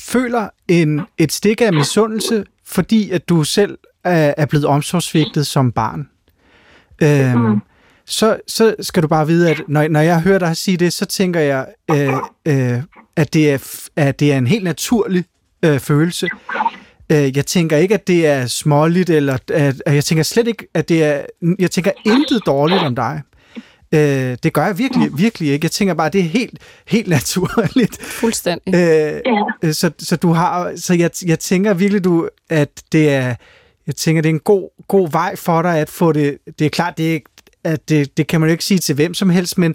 [0.00, 5.72] føler en, et stik af misundelse, fordi at du selv er, er blevet omsorgsvigtet som
[5.72, 6.08] barn,
[7.02, 7.60] øhm, mm.
[8.06, 11.06] så, så skal du bare vide, at når, når jeg hører dig sige det, så
[11.06, 12.12] tænker jeg, øh,
[12.46, 12.82] øh,
[13.16, 15.24] at, det er, at det er en helt naturlig
[15.62, 16.28] øh, følelse.
[17.12, 20.66] Øh, jeg tænker ikke, at det er småligt, eller at, at jeg tænker slet ikke,
[20.74, 21.22] at det er...
[21.58, 23.22] Jeg tænker intet dårligt om dig.
[23.92, 25.64] Øh, det gør jeg virkelig, virkelig ikke.
[25.64, 28.02] Jeg tænker bare, at det er helt, helt naturligt.
[28.02, 28.74] Fuldstændig.
[28.74, 33.34] Øh, så, så du har, så jeg, jeg tænker virkelig, du, at det er,
[33.86, 36.38] jeg tænker, det er en god, god vej for dig at få det.
[36.58, 37.20] Det er klart, det er,
[37.64, 39.74] at det, det kan man jo ikke sige til hvem som helst, men,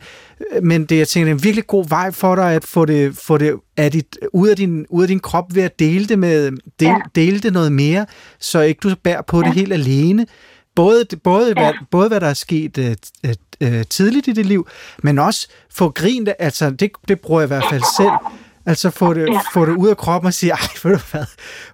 [0.61, 3.17] men det, jeg tænker, det er en virkelig god vej for dig at få det,
[3.17, 6.19] få det af dit, ud, af din, ud af din krop ved at dele det,
[6.19, 6.97] med, del, ja.
[7.15, 8.05] dele det noget mere,
[8.39, 9.47] så ikke du bærer på ja.
[9.47, 10.25] det helt alene.
[10.75, 11.53] Både, både, ja.
[11.53, 12.95] hvad, både hvad der er sket øh,
[13.61, 14.67] øh, tidligt i dit liv,
[15.03, 18.11] men også få grint, altså det, det bruger jeg i hvert fald selv,
[18.65, 19.39] Altså få det, ja.
[19.53, 21.25] få det ud af kroppen og sige, ej, ved du hvad,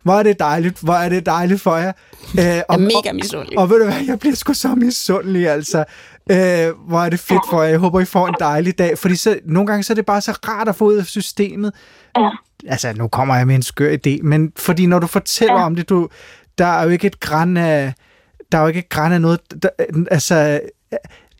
[0.03, 1.87] hvor er det dejligt, hvor er det dejligt for jer.
[1.89, 3.57] Øh, og, jeg er mega misundelig.
[3.57, 5.83] Og, og ved du hvad, jeg bliver sgu så misundelig, altså.
[6.31, 7.69] Øh, hvor er det fedt for jer.
[7.69, 8.97] Jeg håber, I får en dejlig dag.
[8.97, 11.73] Fordi så, nogle gange så er det bare så rart at få ud af systemet.
[12.17, 12.29] Ja.
[12.67, 15.65] Altså, nu kommer jeg med en skør idé, men fordi når du fortæller ja.
[15.65, 16.09] om det, du,
[16.57, 17.93] der er jo ikke et græn af,
[18.51, 19.69] der er jo ikke græn af noget, der,
[20.11, 20.59] altså,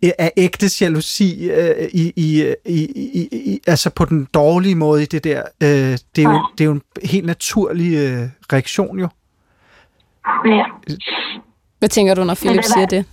[0.02, 2.80] af ægte jalousi øh, i, i, i,
[3.13, 5.41] i, i, altså på den dårlige måde i det der.
[5.63, 9.08] Øh, det, er jo, det er jo en helt naturlig øh, reaktion jo.
[10.46, 10.65] Ja.
[11.80, 13.06] Hvad tænker du, når Philip siger det?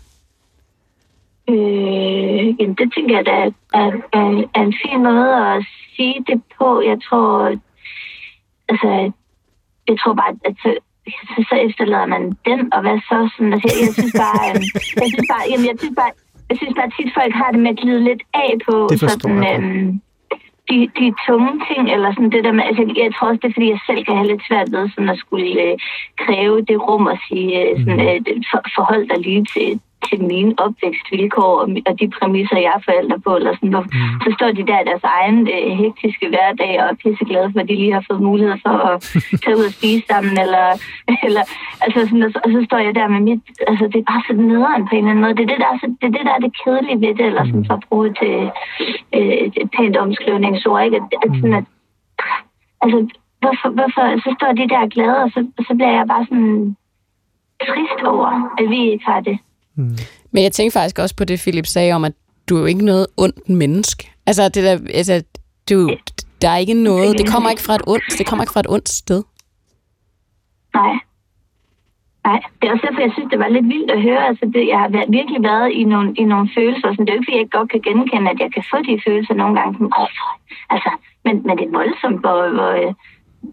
[1.49, 5.65] Øh, jamen, det tænker jeg, er, er, er, er en fin måde at
[5.97, 6.81] sige det på.
[6.81, 7.57] Jeg tror,
[8.69, 9.13] altså,
[9.89, 10.57] jeg tror bare, at
[11.07, 13.19] så, så, efterlader man den, og hvad så?
[13.35, 14.63] Sådan, altså, jeg, jeg synes bare, øh,
[15.03, 16.13] jeg synes bare, jamen, jeg synes bare,
[16.51, 19.89] jeg synes bare tit, folk har det med at glide lidt af på sådan, øhm,
[20.71, 23.57] de, de tunge ting, eller sådan det der med, altså jeg tror også, det er
[23.57, 25.75] fordi, jeg selv kan have lidt svært ved sådan at skulle øh,
[26.25, 28.27] kræve det rum og sige, øh, sådan, mhm.
[28.29, 29.71] øh, for, forhold dig lige til,
[30.09, 33.71] til mine opvækstvilkår og, og de præmisser, jeg er forældre på, eller sådan.
[33.71, 34.21] Mm.
[34.25, 37.69] Så står de der i deres egen øh, hektiske hverdag og er pisseglade for, at
[37.69, 38.95] de lige har fået mulighed for at
[39.43, 40.67] tage ud og spise sammen, eller,
[41.27, 41.45] eller
[41.85, 44.23] altså sådan, og, så, og så står jeg der med mit, altså det er bare
[44.27, 45.37] sådan nederen på en eller anden måde.
[45.39, 47.27] Det er det, der er, så, det, er det, der er det kedelige ved det,
[47.31, 48.37] eller sådan for at bruge til
[49.17, 50.97] øh, et pænt omskrivningsord, ikke?
[50.97, 51.67] At, at, sådan, at
[52.85, 52.99] altså,
[53.43, 56.77] hvorfor, hvorfor, så står de der glade, og så, så bliver jeg bare sådan
[57.69, 59.39] trist over, at vi ikke har det.
[59.77, 59.97] Mm.
[60.33, 62.13] Men jeg tænker faktisk også på det, Philip sagde om, at
[62.49, 64.11] du er jo ikke noget ondt menneske.
[64.27, 65.23] Altså, det der, altså
[65.71, 65.91] du,
[66.43, 68.69] der er ikke noget, det kommer ikke fra et ondt, det kommer ikke fra et
[68.69, 69.23] ondt sted.
[70.75, 70.95] Nej.
[72.27, 74.23] Nej, det er også derfor, jeg synes, det var lidt vildt at høre.
[74.29, 76.89] Altså, det, jeg har virkelig været i nogle, i nogle følelser.
[76.89, 79.05] Sådan, det er jo ikke, fordi jeg godt kan genkende, at jeg kan få de
[79.07, 79.73] følelser nogle gange.
[79.79, 80.11] Som, oh,
[80.75, 80.91] altså,
[81.25, 82.73] men, men det er voldsomt, hvor, hvor,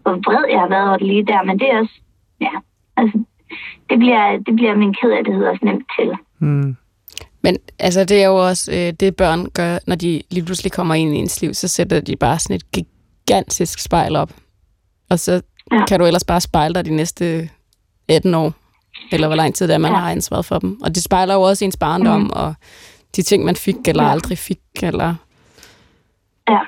[0.02, 1.42] hvor vred jeg har været over det lige der.
[1.48, 1.96] Men det er også,
[2.46, 2.54] ja,
[3.00, 3.16] altså,
[3.92, 6.08] det bliver, det bliver min ked af, det hedder også nemt til.
[6.38, 6.76] Mm.
[7.42, 10.94] Men altså, det er jo også øh, det, børn gør, når de lige pludselig kommer
[10.94, 14.30] ind i ens liv, så sætter de bare sådan et gigantisk spejl op.
[15.10, 15.84] Og så ja.
[15.86, 17.50] kan du ellers bare spejle dig de næste
[18.08, 18.54] 18 år,
[19.12, 19.98] eller hvor lang tid det er, man ja.
[19.98, 20.80] har ansvaret for dem.
[20.82, 22.30] Og det spejler jo også ens barndom, mm.
[22.32, 22.54] og
[23.16, 24.10] de ting, man fik eller ja.
[24.10, 25.14] aldrig fik, eller...
[26.48, 26.60] Ja.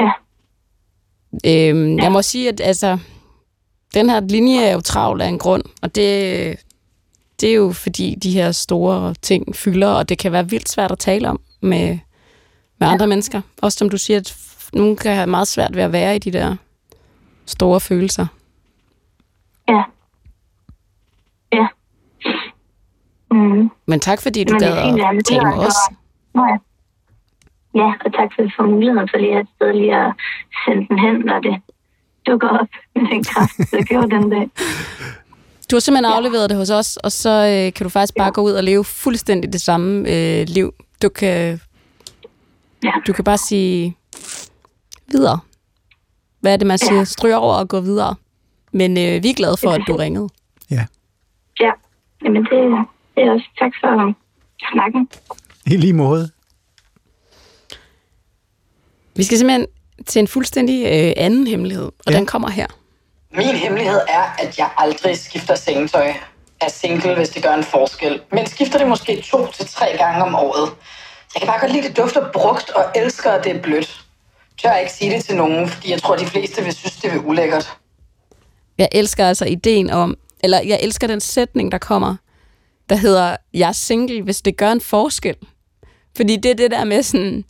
[0.00, 0.10] Ja.
[1.46, 2.02] Øhm, ja.
[2.02, 2.98] Jeg må sige, at altså,
[3.94, 6.56] den her linje er jo travl af en grund, og det,
[7.40, 10.92] det er jo fordi de her store ting fylder, og det kan være vildt svært
[10.92, 11.98] at tale om med,
[12.78, 13.08] med andre ja.
[13.08, 13.40] mennesker.
[13.62, 14.36] Også som du siger, at
[14.72, 16.56] nogen kan have meget svært ved at være i de der
[17.46, 18.26] store følelser.
[19.68, 19.82] Ja.
[21.52, 21.66] Ja.
[23.30, 23.70] Mm.
[23.86, 25.74] Men tak fordi du gad at tale med os.
[26.34, 26.58] Ja.
[27.74, 30.12] ja, og tak for, for muligheden for lige at sted lige at
[30.64, 31.62] sende den hen, når det
[32.26, 34.50] dukker op med den kraft, der gjorde den dag.
[35.70, 38.30] Du har simpelthen afleveret det hos os, og så øh, kan du faktisk bare ja.
[38.30, 40.74] gå ud og leve fuldstændig det samme øh, liv.
[41.02, 41.60] Du kan,
[42.82, 42.92] ja.
[43.06, 43.96] du kan bare sige
[45.06, 45.38] videre.
[46.40, 46.98] Hvad er det, man siger?
[46.98, 47.04] Ja.
[47.04, 48.14] Stryge over og gå videre.
[48.72, 50.28] Men øh, vi er glade for, at du ringede.
[50.70, 50.86] Ja.
[51.60, 51.70] Ja,
[52.24, 54.14] Jamen, det, det er også tak for
[54.72, 55.08] snakken.
[55.66, 56.30] I lige måde.
[59.16, 59.66] Vi skal simpelthen
[60.06, 62.16] til en fuldstændig øh, anden hemmelighed, og ja.
[62.16, 62.66] den kommer her.
[63.36, 66.12] Min hemmelighed er, at jeg aldrig skifter sengetøj.
[66.60, 68.20] Er single, hvis det gør en forskel.
[68.32, 70.70] Men skifter det måske to til tre gange om året.
[71.34, 74.04] Jeg kan bare godt lide, det dufter brugt og elsker, at det er blødt.
[74.62, 77.18] Tør ikke sige det til nogen, fordi jeg tror, de fleste vil synes, det er
[77.18, 77.72] ulækkert.
[78.78, 82.16] Jeg elsker altså ideen om, eller jeg elsker den sætning, der kommer,
[82.88, 85.36] der hedder, jeg er single, hvis det gør en forskel.
[86.16, 87.44] Fordi det er det der med sådan,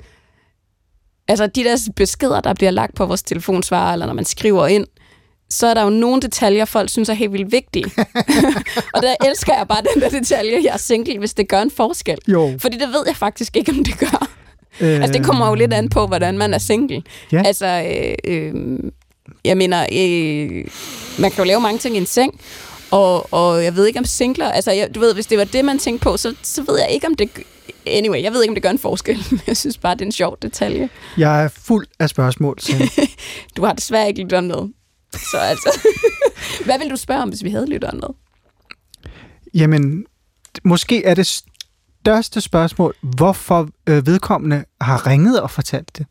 [1.28, 4.86] altså de der beskeder, der bliver lagt på vores telefonsvarer, eller når man skriver ind,
[5.50, 7.84] så er der jo nogle detaljer, folk synes er helt vildt vigtige.
[8.94, 11.70] og der elsker jeg bare den der detalje, jeg er single, hvis det gør en
[11.70, 12.18] forskel.
[12.28, 12.58] Jo.
[12.58, 14.28] Fordi det ved jeg faktisk ikke, om det gør.
[14.80, 17.02] Øh, Altså, det kommer jo lidt an på, hvordan man er single.
[17.32, 17.42] Ja.
[17.46, 18.54] Altså, øh, øh,
[19.44, 20.64] jeg mener, øh,
[21.18, 22.40] man kan jo lave mange ting i en seng,
[22.90, 25.64] og, og jeg ved ikke om singler, altså, jeg, du ved, hvis det var det,
[25.64, 27.30] man tænkte på, så, så ved jeg ikke, om det...
[27.86, 30.06] Anyway, jeg ved ikke, om det gør en forskel, men jeg synes bare, det er
[30.06, 30.88] en sjov detalje.
[31.16, 32.58] Jeg er fuld af spørgsmål.
[32.60, 32.88] Signe.
[33.56, 34.68] Du har desværre ikke lyttet med.
[35.12, 35.78] Så altså,
[36.64, 38.08] hvad vil du spørge om, hvis vi havde lyttet med?
[39.54, 40.04] Jamen,
[40.64, 46.06] måske er det største spørgsmål, hvorfor øh, vedkommende har ringet og fortalt det.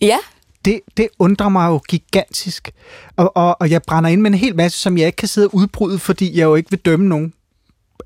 [0.00, 0.18] Ja,
[0.64, 2.70] Det, det undrer mig jo gigantisk.
[3.16, 5.46] Og, og, og jeg brænder ind med en hel masse, som jeg ikke kan sidde
[5.46, 7.32] og udbryde, fordi jeg jo ikke vil dømme nogen.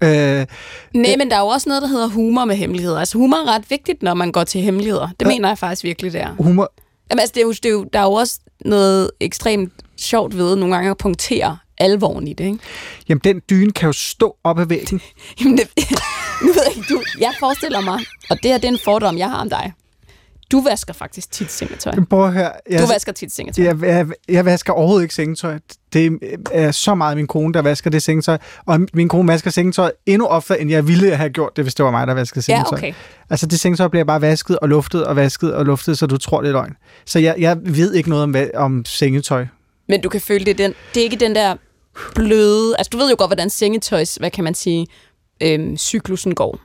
[0.02, 0.46] Øh,
[0.94, 2.98] nej, men der er jo også noget, der hedder humor med hemmeligheder.
[2.98, 5.08] Altså, humor er ret vigtigt, når man går til hemmeligheder.
[5.20, 5.28] Det Ja.
[5.32, 6.34] mener jeg faktisk virkelig, det er.
[6.38, 6.72] humor,
[7.10, 10.36] Jamen, altså, det er jo, det er jo, der er jo også noget ekstremt sjovt
[10.36, 12.58] ved nogle gange at punktere alvoren i det, ikke?
[13.08, 15.00] jamen den dyne kan jo stå op ad væggen.
[15.40, 15.68] Jamen, det,
[16.42, 17.98] nu ved jeg ikke, du, jeg forestiller mig,
[18.30, 19.72] og det her det er en fordom, jeg har om dig.
[20.52, 21.92] Du vasker faktisk tit sengetøj.
[22.10, 22.52] Prøv høre.
[22.70, 23.64] Jeg, Du vasker tit sengetøj.
[23.64, 25.58] jeg, jeg, jeg vasker overhovedet ikke sengetøj.
[25.92, 26.18] Det
[26.52, 28.38] er så meget min kone, der vasker det sengetøj.
[28.66, 31.84] Og min kone vasker sengetøj endnu oftere, end jeg ville have gjort det, hvis det
[31.84, 32.78] var mig, der vaskede Ja, sengetøj.
[32.78, 32.92] okay.
[33.30, 36.40] Altså det sengetøj bliver bare vasket og luftet og vasket og luftet, så du tror,
[36.40, 36.76] det er løgn.
[37.04, 39.46] Så jeg, jeg ved ikke noget om, om sengetøj.
[39.88, 41.56] Men du kan føle, det er, den, det er ikke den der
[42.14, 42.74] bløde...
[42.78, 44.86] Altså, du ved jo godt, hvordan sengetøjs, hvad kan man sige,
[45.40, 46.58] øhm, cyklusen går.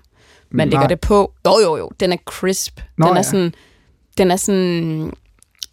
[0.52, 0.88] Man lægger Nej.
[0.88, 1.34] det på.
[1.48, 1.92] Jo, jo, jo.
[2.00, 2.80] Den er crisp.
[2.98, 3.24] Nå, den er ja.
[3.24, 3.54] sådan...
[4.18, 5.12] Den er sådan...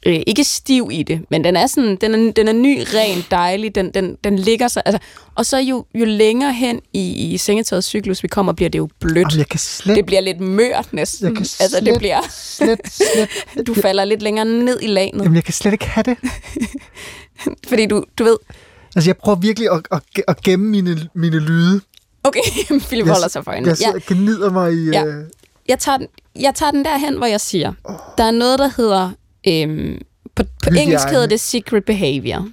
[0.06, 3.24] Øh, ikke stiv i det, men den er sådan, den er, den er ny, ren,
[3.30, 4.98] dejlig, den, den, den ligger sig, altså,
[5.34, 8.88] og så jo, jo længere hen i, i sengetøjets cyklus vi kommer, bliver det jo
[9.00, 9.16] blødt.
[9.16, 11.26] Jamen, jeg kan slet, Det bliver lidt mørt næsten.
[11.26, 13.28] jeg kan altså, slet, det bliver, slet, slet,
[13.66, 16.16] du falder lidt længere ned i laget, jamen, jeg kan slet ikke have det.
[17.68, 18.36] fordi du, du ved,
[18.96, 21.80] Altså, jeg prøver virkelig at, at, at gemme mine, mine lyde.
[22.24, 22.40] okay,
[22.88, 23.68] Philip holder sig for øjnene.
[23.68, 24.84] Jeg sidder Ja, og gnider mig i...
[24.90, 25.04] Ja.
[25.04, 25.24] Øh,
[25.70, 26.06] jeg tager, den,
[26.40, 27.72] jeg tager den derhen, hvor jeg siger,
[28.18, 29.10] der er noget, der hedder,
[29.48, 29.98] øhm,
[30.36, 30.82] på, på Hygiejne.
[30.82, 32.48] engelsk hedder det secret behavior.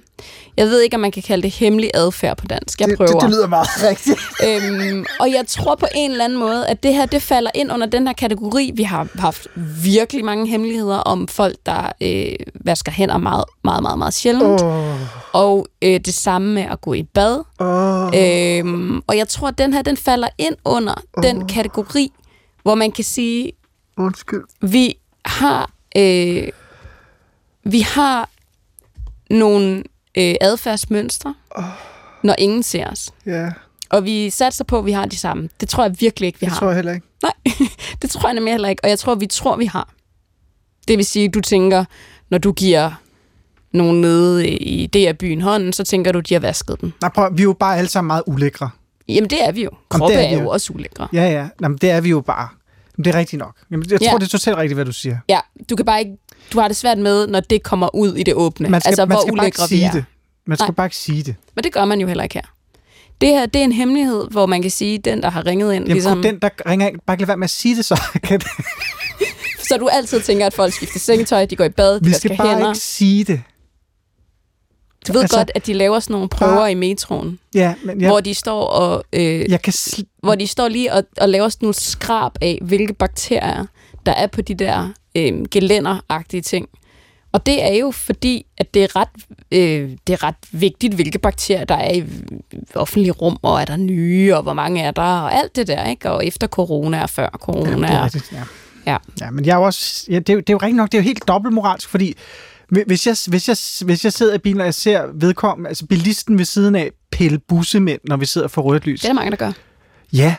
[0.56, 2.80] Jeg ved ikke, om man kan kalde det hemmelig adfærd på dansk.
[2.80, 3.10] Jeg det, prøver.
[3.12, 4.18] det, det lyder meget rigtigt.
[4.46, 7.72] øhm, og jeg tror på en eller anden måde, at det her, det falder ind
[7.72, 8.70] under den her kategori.
[8.74, 9.46] Vi har haft
[9.82, 14.62] virkelig mange hemmeligheder om folk, der øh, vasker hænder meget, meget, meget, meget sjældent.
[14.62, 14.94] Åh,
[15.32, 17.40] Og øh, det samme med at gå i bad.
[17.60, 18.10] åh.
[18.58, 22.12] Øhm, og jeg tror, at den her, den falder ind under den kategori,
[22.68, 23.52] hvor man kan sige,
[23.96, 24.44] Undskyld.
[24.60, 26.48] vi har øh,
[27.64, 28.28] vi har
[29.30, 29.84] nogle
[30.18, 31.34] øh, adfærdsmønstre,
[32.22, 33.10] når ingen ser os.
[33.26, 33.50] Ja,
[33.90, 35.48] Og vi satser på, at vi har de samme.
[35.60, 36.58] Det tror jeg virkelig ikke, vi det har.
[36.58, 37.06] tror jeg heller ikke.
[37.22, 37.32] Nej,
[38.02, 38.84] det tror jeg nemlig heller ikke.
[38.84, 39.88] Og jeg tror, vi tror, vi har.
[40.88, 41.84] Det vil sige, du tænker,
[42.30, 42.90] når du giver
[43.72, 46.94] nogen nede i DR-byen hånden, så tænker du, de har vasket den.
[47.00, 48.70] Nej, prøv, vi er jo bare alle sammen meget ulækre.
[49.08, 49.70] Jamen, det er vi jo.
[49.88, 50.48] Kroppe det er er, jo.
[50.48, 51.08] også ulækre.
[51.12, 51.48] Ja, ja.
[51.62, 52.48] Jamen, det er vi jo bare.
[52.98, 53.56] Det er rigtigt nok.
[53.70, 54.14] Jamen, jeg tror, Ja.
[54.16, 55.18] det er totalt rigtigt, hvad du siger.
[55.28, 55.38] Ja,
[55.70, 56.12] du kan bare ikke...
[56.52, 58.68] Du har det svært med, når det kommer ud i det åbne.
[58.68, 60.04] Man skal, altså, man hvor skal bare ikke sige det.
[60.46, 60.74] Man skal Nej.
[60.74, 61.34] bare ikke sige det.
[61.54, 62.42] Men det gør man jo heller ikke her.
[63.20, 65.84] Det her, det er en hemmelighed, hvor man kan sige, den, der har ringet ind,
[65.84, 68.00] Jamen, ligesom, den, der ringer ind, bare ikke lade være med at sige det så.
[69.68, 72.36] Så du altid tænker, at folk skifter sengetøj, de går i bad, de Vi skal
[72.36, 72.68] bare hænder.
[72.70, 73.42] ikke sige det.
[75.06, 77.96] Du ved altså- godt, at de laver sådan nogle prøver Bare- i metroen, Ja, men
[77.98, 78.02] ja.
[78.02, 79.04] jeg, hvor de står og...
[79.12, 79.72] Øh, jeg kan...
[79.76, 83.66] Sl- hvor de står lige og, og laver sådan nogle skrab af, hvilke bakterier,
[84.06, 86.68] der er på de der øh, gelænderagtige ting.
[87.32, 89.08] Og det er jo fordi, at det er, ret,
[89.52, 92.04] øh, det er ret vigtigt, hvilke bakterier der er i
[92.74, 95.86] offentlige rum, og er der nye, og hvor mange er der, og alt det der,
[95.86, 96.10] ikke?
[96.10, 97.70] Og efter corona og før corona.
[97.70, 98.42] Jamen, det er rigtigt, ja.
[98.92, 98.96] Ja.
[99.20, 99.30] ja.
[99.30, 100.06] men jeg er jo også...
[100.10, 102.14] Ja, det, er, jo- det er jo rigtigt nok, det er jo helt dobbeltmoralsk, fordi
[102.86, 106.38] hvis jeg, hvis, jeg, hvis jeg sidder i bilen, og jeg ser vedkommende, altså bilisten
[106.38, 109.00] ved siden af, pille bussemænd, når vi sidder for rødt lys.
[109.00, 109.52] Det er der mange, der gør.
[110.12, 110.34] Ja,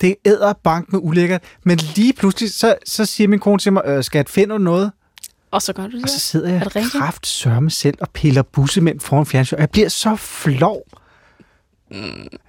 [0.00, 1.42] det er æderbank med ulækkert.
[1.64, 4.92] Men lige pludselig, så, så siger min kone til mig, øh, skal jeg finde noget?
[5.50, 6.02] Og så gør du det.
[6.02, 6.60] Og så sidder jeg
[6.92, 9.54] kraft sørme selv og piller bussemænd foran fjernsyn.
[9.56, 10.82] Og jeg bliver så flov.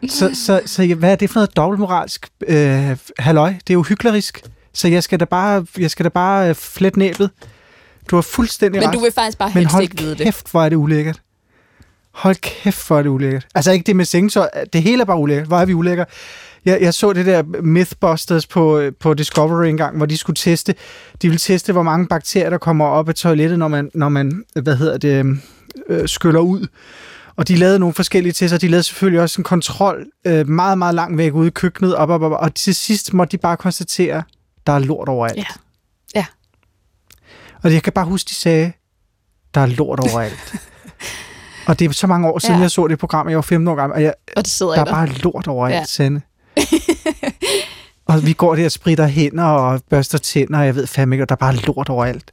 [0.09, 3.49] Så, så, så jeg- hvad er det for noget dobbeltmoralsk øh, halløj?
[3.49, 4.41] Det er jo hyklerisk.
[4.73, 7.29] Så jeg skal da bare, jeg skal da bare øh, flette næbet.
[8.09, 8.95] Du har fuldstændig Men ret.
[8.95, 10.23] du vil faktisk bare Men helst hold ikke vide det.
[10.25, 11.21] kæft, hvor er det ulækkert.
[12.11, 13.47] Hold kæft, hvor er det ulækkert.
[13.55, 14.49] Altså ikke det med sengetøj.
[14.73, 15.47] Det hele er bare ulækkert.
[15.47, 16.07] Hvor er vi ulækkert.
[16.65, 20.75] Jeg, jeg så det der Mythbusters på, på Discovery engang, hvor de skulle teste,
[21.21, 24.43] de ville teste, hvor mange bakterier, der kommer op af toilettet, når man, når man
[24.61, 25.37] hvad hedder det,
[25.89, 26.67] øh, skyller ud.
[27.35, 28.57] Og de lavede nogle forskellige tester.
[28.57, 31.95] De lavede selvfølgelig også en kontrol øh, meget, meget langt væk ude i køkkenet.
[31.95, 34.23] Op, op, op, og til sidst måtte de bare konstatere,
[34.67, 35.37] der er lort overalt.
[35.37, 35.43] Ja.
[37.63, 38.71] Og jeg kan bare huske, de sagde,
[39.53, 40.53] der er lort overalt.
[41.67, 42.61] og det er så mange år siden, Ja.
[42.61, 43.29] jeg så det program.
[43.29, 44.93] Jeg var 15 år gammel, og jeg, Og det sidder der er dig.
[44.93, 45.83] bare lort overalt, Ja.
[45.85, 46.21] Sande.
[48.07, 51.23] og vi går der og spritter hænder og børster tænder, og jeg ved fandme ikke,
[51.23, 52.31] og der er bare lort overalt.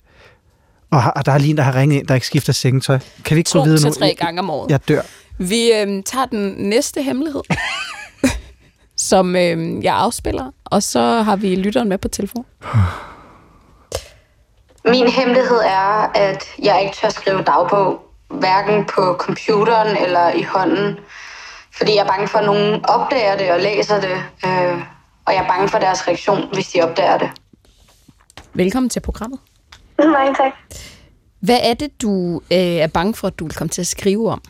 [0.91, 2.99] Og, og der er lige en, der har ringet ind, der ikke skifter sengetøj.
[3.25, 3.93] Kan vi ikke To videre til nu?
[3.95, 4.71] tre gange om året.
[4.71, 5.01] Jeg dør.
[5.39, 7.43] Vi øhm, tager den næste hemmelighed,
[8.97, 12.45] som øhm, jeg afspiller, og så har vi lytteren med på telefon.
[14.89, 20.99] Min hemmelighed er, at jeg ikke tør skrive dagbog, hverken på computeren eller i hånden.
[21.77, 24.17] Fordi jeg er bange for, at nogen opdager det og læser det.
[24.47, 24.83] Øh,
[25.27, 27.31] og jeg er bange for deres reaktion, hvis de opdager det.
[28.55, 29.41] Velkommen til programmet.
[29.99, 30.53] Mange tak.
[31.41, 34.31] Hvad er det, du øh, er bange for, at du vil komme til at skrive
[34.31, 34.43] om?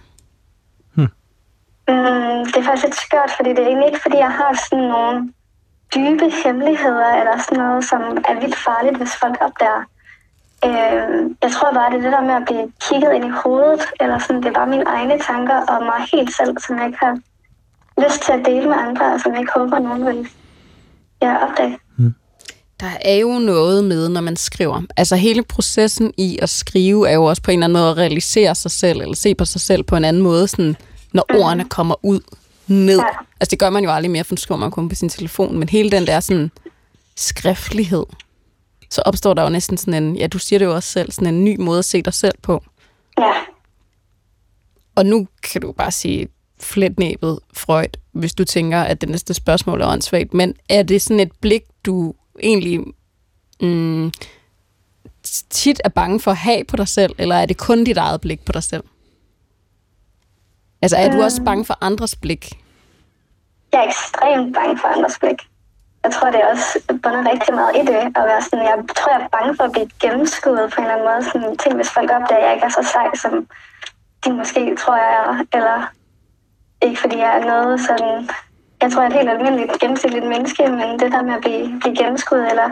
[1.88, 4.84] Mm, det er faktisk lidt skørt, fordi det er egentlig ikke, fordi jeg har sådan
[4.84, 5.32] nogle
[5.94, 9.82] dybe hemmeligheder, eller sådan noget, som er vildt farligt, hvis folk opdager.
[10.66, 11.06] Øh,
[11.44, 14.18] jeg tror bare, det er det der med at blive kigget ind i hovedet, eller
[14.18, 17.14] sådan, det er bare mine egne tanker om mig helt selv, som jeg ikke har
[18.04, 20.28] lyst til at dele med andre, og som jeg ikke håber, nogen vil
[21.22, 21.78] ja, opdage.
[22.80, 24.82] Der er jo noget med, når man skriver.
[24.96, 27.96] Altså hele processen i at skrive er jo også på en eller anden måde at
[27.96, 30.76] realisere sig selv, eller se på sig selv på en anden måde, sådan,
[31.12, 31.36] når mm.
[31.36, 32.20] ordene kommer ud
[32.66, 32.98] ned.
[32.98, 33.04] Ja.
[33.40, 35.58] Altså det gør man jo aldrig mere, for nu skriver man kun på sin telefon,
[35.58, 36.50] men hele den der sådan
[37.16, 38.04] skriftlighed,
[38.94, 41.34] så opstår der jo næsten sådan en, ja du siger det jo også selv, sådan
[41.34, 42.64] en ny måde at se dig selv på.
[43.18, 43.32] Ja.
[44.94, 46.28] Og nu kan du bare sige
[46.60, 50.34] fletnæbet Freud, hvis du tænker, at det næste spørgsmål er åndssvagt.
[50.34, 52.80] Men er det sådan et blik, du egentlig
[53.60, 54.12] mm,
[55.50, 58.20] tit er bange for at have på dig selv, eller er det kun dit eget
[58.20, 58.84] blik på dig selv?
[60.82, 62.60] Altså er du også bange for andres blik?
[63.72, 65.53] Jeg er ekstremt bange for andres blik.
[66.04, 66.68] Jeg tror, det er også
[67.02, 68.02] bundet rigtig meget i det.
[68.18, 70.94] At være sådan, jeg tror, jeg er bange for at blive gennemskuet på en eller
[70.94, 71.24] anden måde.
[71.30, 73.32] Sådan, ting, hvis folk opdager, at jeg ikke er så sej, som
[74.24, 75.30] de måske tror, jeg er.
[75.56, 75.76] Eller
[76.82, 78.28] ikke fordi jeg er noget sådan...
[78.82, 81.80] Jeg tror, jeg er et helt almindeligt, gennemsnitligt menneske, men det der med at blive,
[81.80, 82.68] blive gennemskuet, eller,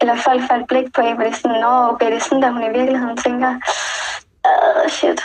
[0.00, 2.20] eller folk får et blik på en, hvor det er sådan, Nå, okay, det er
[2.20, 3.50] sådan, der hun i virkeligheden tænker,
[4.48, 5.20] uh, shit.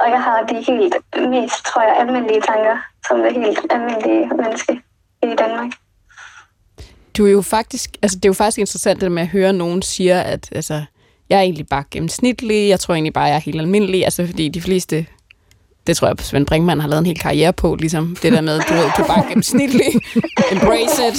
[0.00, 0.94] Og jeg har de helt
[1.34, 4.72] mest, tror jeg, almindelige tanker, som det helt almindelige menneske
[5.22, 5.72] i Danmark.
[7.16, 9.48] Du er jo faktisk, altså det er jo faktisk interessant det der med at høre,
[9.48, 10.82] at nogen siger, at altså,
[11.30, 14.48] jeg er egentlig bare gennemsnitlig, jeg tror egentlig bare, jeg er helt almindelig, altså fordi
[14.48, 15.06] de fleste,
[15.86, 18.60] det tror jeg, Svend Brinkmann har lavet en hel karriere på, ligesom det der med,
[18.68, 19.86] du, ved, du er bare gennemsnitlig,
[20.52, 21.18] embrace it,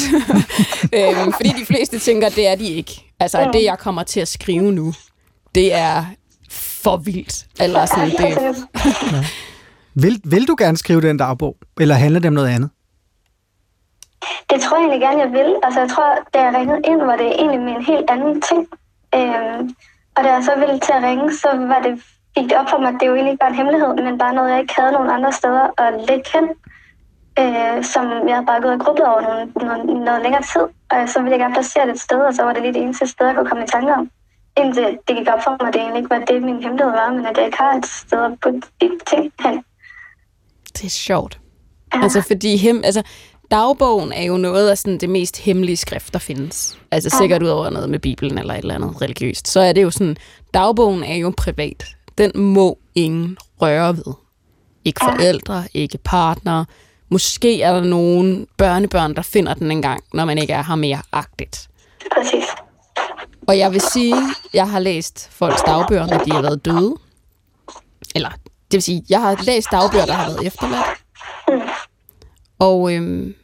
[0.97, 3.13] øhm, fordi de fleste tænker, det er de ikke.
[3.19, 4.93] Altså, at det jeg kommer til at skrive nu,
[5.56, 6.06] det er
[6.49, 8.56] for vildt, eller sådan, det,
[9.95, 11.56] Vil, vil du gerne skrive den dagbog?
[11.79, 12.69] Eller handler det om noget andet?
[14.49, 15.55] Det tror jeg egentlig gerne, jeg vil.
[15.63, 18.62] Altså, jeg tror, da jeg ringede ind, var det egentlig med en helt anden ting.
[19.17, 19.75] Øhm,
[20.15, 21.93] og da jeg så ville til at ringe, så var det,
[22.36, 24.33] gik det op for mig, at det jo egentlig ikke bare en hemmelighed, men bare
[24.33, 26.47] noget, jeg ikke havde nogen andre steder at lægge hen.
[27.41, 30.65] Øh, som jeg havde bare gået og grublet over noget, noget, noget længere tid.
[30.91, 32.81] Og så ville jeg gerne placere det et sted, og så var det lige det
[32.81, 34.09] eneste sted, jeg kunne komme i tanke om.
[34.57, 37.09] Indtil det gik op for mig, at det egentlig ikke var det, min hemmelighed var,
[37.12, 39.63] men at jeg ikke har et sted at putte de ting hen.
[40.77, 41.39] det er sjovt.
[41.93, 43.03] Altså, fordi hem, altså,
[43.53, 46.77] dagbogen er jo noget af sådan det mest hemmelige skrift, der findes.
[46.91, 49.47] Altså sikkert ud over noget med Bibelen eller et eller andet religiøst.
[49.47, 50.17] Så er det jo sådan,
[50.53, 51.85] dagbogen er jo privat.
[52.17, 54.13] Den må ingen røre ved.
[54.85, 56.65] Ikke forældre, ikke partner.
[57.09, 61.01] Måske er der nogle børnebørn, der finder den engang, når man ikke er her mere
[61.11, 61.69] agtigt.
[62.17, 62.45] Præcis.
[63.47, 64.15] Og jeg vil sige,
[64.53, 66.95] jeg har læst folks dagbøger, når de har været døde.
[68.15, 70.85] Eller, det vil sige, jeg har læst dagbøger, der har været efterladt.
[72.59, 73.35] Og øhm,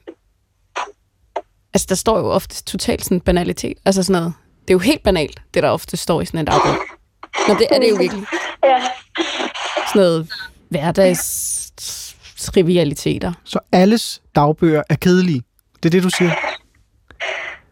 [1.79, 3.77] altså, der står jo ofte totalt sådan banalitet.
[3.85, 4.33] Altså sådan noget.
[4.61, 6.75] Det er jo helt banalt, det der ofte står i sådan en dagbog.
[7.47, 8.23] Nå, det er det jo virkelig.
[8.63, 8.81] Ja.
[9.87, 10.27] Sådan noget
[10.69, 11.73] hverdags
[12.37, 13.33] trivialiteter.
[13.43, 15.41] Så alles dagbøger er kedelige.
[15.83, 16.31] Det er det, du siger.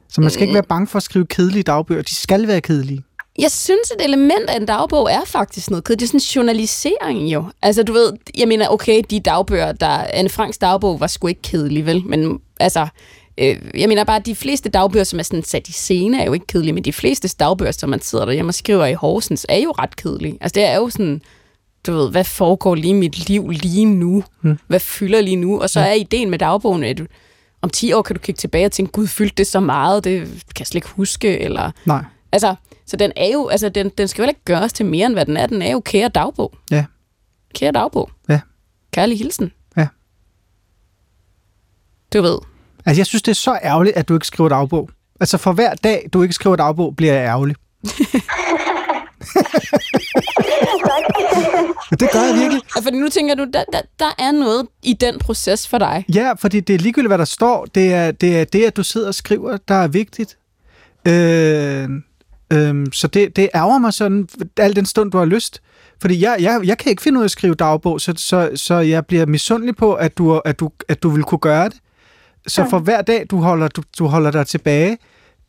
[0.09, 2.01] Så man skal ikke være bange for at skrive kedelige dagbøger.
[2.01, 3.03] De skal være kedelige.
[3.39, 5.99] Jeg synes, et element af en dagbog er faktisk noget kedeligt.
[5.99, 7.45] Det er sådan en journalisering jo.
[7.61, 10.05] Altså, du ved, jeg mener, okay, de dagbøger, der...
[10.13, 12.05] Anne Franks dagbog var sgu ikke kedelig, vel?
[12.05, 12.87] Men altså,
[13.37, 16.25] øh, jeg mener bare, at de fleste dagbøger, som er sådan sat i scene, er
[16.25, 19.45] jo ikke kedelige, men de fleste dagbøger, som man sidder derhjemme og skriver i Horsens,
[19.49, 20.37] er jo ret kedelige.
[20.41, 21.21] Altså, det er jo sådan,
[21.87, 24.23] du ved, hvad foregår lige i mit liv lige nu?
[24.41, 24.59] Hmm.
[24.67, 25.61] Hvad fylder lige nu?
[25.61, 27.05] Og så er ideen med dagbogen, at du,
[27.61, 30.19] om 10 år kan du kigge tilbage og tænke, gud, fyldte det så meget, det
[30.27, 31.71] kan jeg slet ikke huske, eller...
[31.85, 32.03] Nej.
[32.31, 35.13] Altså, så den er jo, altså, den, den skal jo ikke gøres til mere, end
[35.13, 35.47] hvad den er.
[35.47, 36.53] Den er jo kære dagbog.
[36.71, 36.85] Ja.
[37.55, 38.09] Kære dagbog.
[38.29, 38.39] Ja.
[38.91, 39.51] Kærlig hilsen.
[39.77, 39.87] Ja.
[42.13, 42.37] Du ved.
[42.87, 44.89] Altså, jeg synes, det er så ærgerligt, at du ikke skriver dagbog.
[45.19, 47.55] Altså, for hver dag, du ikke skriver dagbog, bliver jeg ærgerlig.
[51.99, 52.61] Det gør jeg virkelig.
[52.75, 56.05] Ja, fordi nu tænker du, der, der, der er noget i den proces for dig.
[56.13, 57.65] Ja, fordi det er ligegyldigt, hvad der står.
[57.65, 60.37] Det er det, er det at du sidder og skriver, der er vigtigt.
[61.07, 61.89] Øh,
[62.53, 65.61] øh, så det, det ærger mig sådan, al den stund, du har lyst.
[66.01, 68.75] Fordi jeg, jeg, jeg kan ikke finde ud af at skrive dagbog, så, så, så
[68.75, 71.77] jeg bliver misundelig på, at du, at, du, at du vil kunne gøre det.
[72.47, 74.97] Så for hver dag, du holder, du, du holder dig tilbage.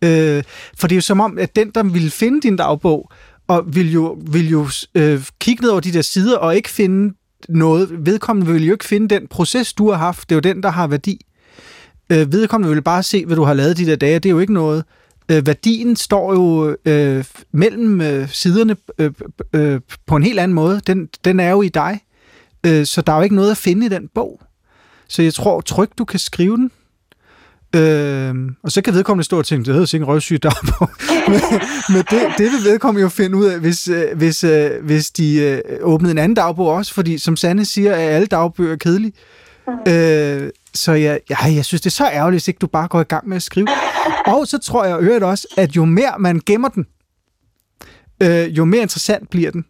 [0.05, 0.43] Øh,
[0.79, 3.11] for det er jo som om, at den, der ville finde din dagbog,
[3.49, 7.15] og vil jo, vil jo øh, kigge ned over de der sider og ikke finde
[7.49, 8.07] noget.
[8.07, 10.29] Vedkommende vil jo ikke finde den proces, du har haft.
[10.29, 11.27] Det er jo den, der har værdi.
[12.11, 14.19] Øh, vedkommende vil bare se, hvad du har lavet de der dage.
[14.19, 14.85] Det er jo ikke noget.
[15.31, 19.11] Øh, værdien står jo øh, mellem øh, siderne øh,
[19.53, 20.81] øh, på en helt anden måde.
[20.87, 22.01] Den, den er jo i dig.
[22.67, 24.41] Øh, så der er jo ikke noget at finde i den bog.
[25.09, 26.71] Så jeg tror trygt, du kan skrive den.
[27.77, 30.91] Øh, og så kan vedkommende stå og tænke, det hedder sikkert røvsygt dagbog.
[31.29, 31.41] men
[31.89, 35.35] men det, det vil vedkommende jo finde ud af, hvis, øh, hvis, øh, hvis de
[35.41, 39.13] øh, åbnede en anden dagbog også, fordi som Sanne siger, er alle dagbøger kedelige.
[39.89, 43.01] Øh, så jeg, ja, jeg synes, det er så ærgerligt, hvis ikke du bare går
[43.01, 43.69] i gang med at skrive.
[44.27, 46.87] Og så tror jeg øvrigt også, at jo mere man gemmer den,
[48.23, 49.65] øh, jo mere interessant bliver den.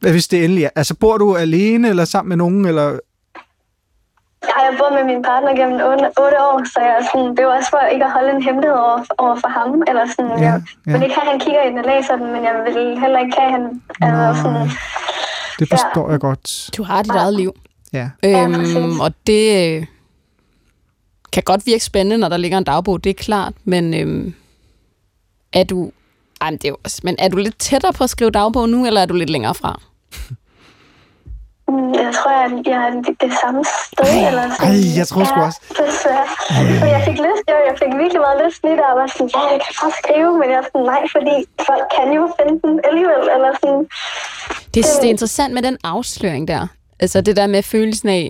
[0.00, 0.70] Hvis det endelig er.
[0.76, 2.98] Altså, bor du alene, eller sammen med nogen, eller
[4.48, 7.42] Jeg har boet med min partner gennem 8, 8 år, så jeg er sådan, det
[7.46, 9.70] var også for ikke at holde en hemmelighed over, over for ham.
[9.90, 10.92] Eller sådan, Ja, jeg ja.
[10.92, 13.18] vil ikke have, at han kigger i den og læser den, men jeg vil heller
[13.24, 13.64] ikke have, at han...
[14.00, 14.66] Altså, sådan,
[15.58, 16.70] det forstår jeg godt.
[16.76, 17.52] Du har dit eget liv.
[17.92, 18.06] Ja.
[18.24, 19.00] Øhm, præcis.
[19.00, 19.44] og det
[19.76, 19.86] øh,
[21.32, 24.34] kan godt virke spændende, når der ligger en dagbog, det er klart, men øhm,
[25.52, 25.92] er du...
[26.40, 28.68] Ej, men, det er jo også, men er du lidt tættere på at skrive dagbog
[28.68, 29.80] nu, eller er du lidt længere fra?
[32.04, 34.10] jeg tror, at jeg er det, det samme sted.
[34.28, 34.74] eller sådan.
[34.74, 35.60] Ej, jeg tror sgu ja, også.
[35.80, 36.26] Desværre.
[36.80, 39.30] Så jeg fik lyst, jeg, jeg fik virkelig meget lyst lige der, og var sådan,
[39.36, 41.34] ja, jeg kan bare skrive, men jeg er sådan, nej, fordi
[41.68, 43.82] folk kan jo finde den alligevel, eller sådan.
[44.74, 46.62] Det, det er interessant med den afsløring der.
[47.04, 48.24] Altså det der med følelsen af,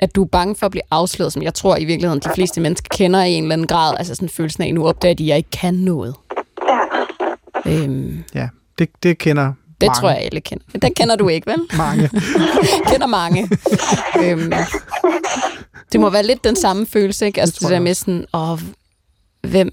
[0.00, 2.60] at du er bange for at blive afsløret, som jeg tror i virkeligheden, de fleste
[2.60, 3.94] mennesker kender i en eller anden grad.
[3.98, 6.14] Altså sådan følelsen af, nu opdager de, at jeg ikke kan noget.
[6.68, 6.78] Ja.
[7.70, 9.52] Øhm, Ja, det, det kender
[9.82, 10.00] det mange.
[10.00, 10.64] tror jeg, alle kender.
[10.72, 11.60] Men den kender du ikke, vel?
[11.76, 12.08] Mange.
[12.92, 13.48] kender mange.
[14.24, 14.52] øhm,
[15.92, 17.40] det må være lidt den samme følelse, ikke?
[17.40, 18.58] Altså Det det, der med sådan, åh,
[19.50, 19.70] hvem...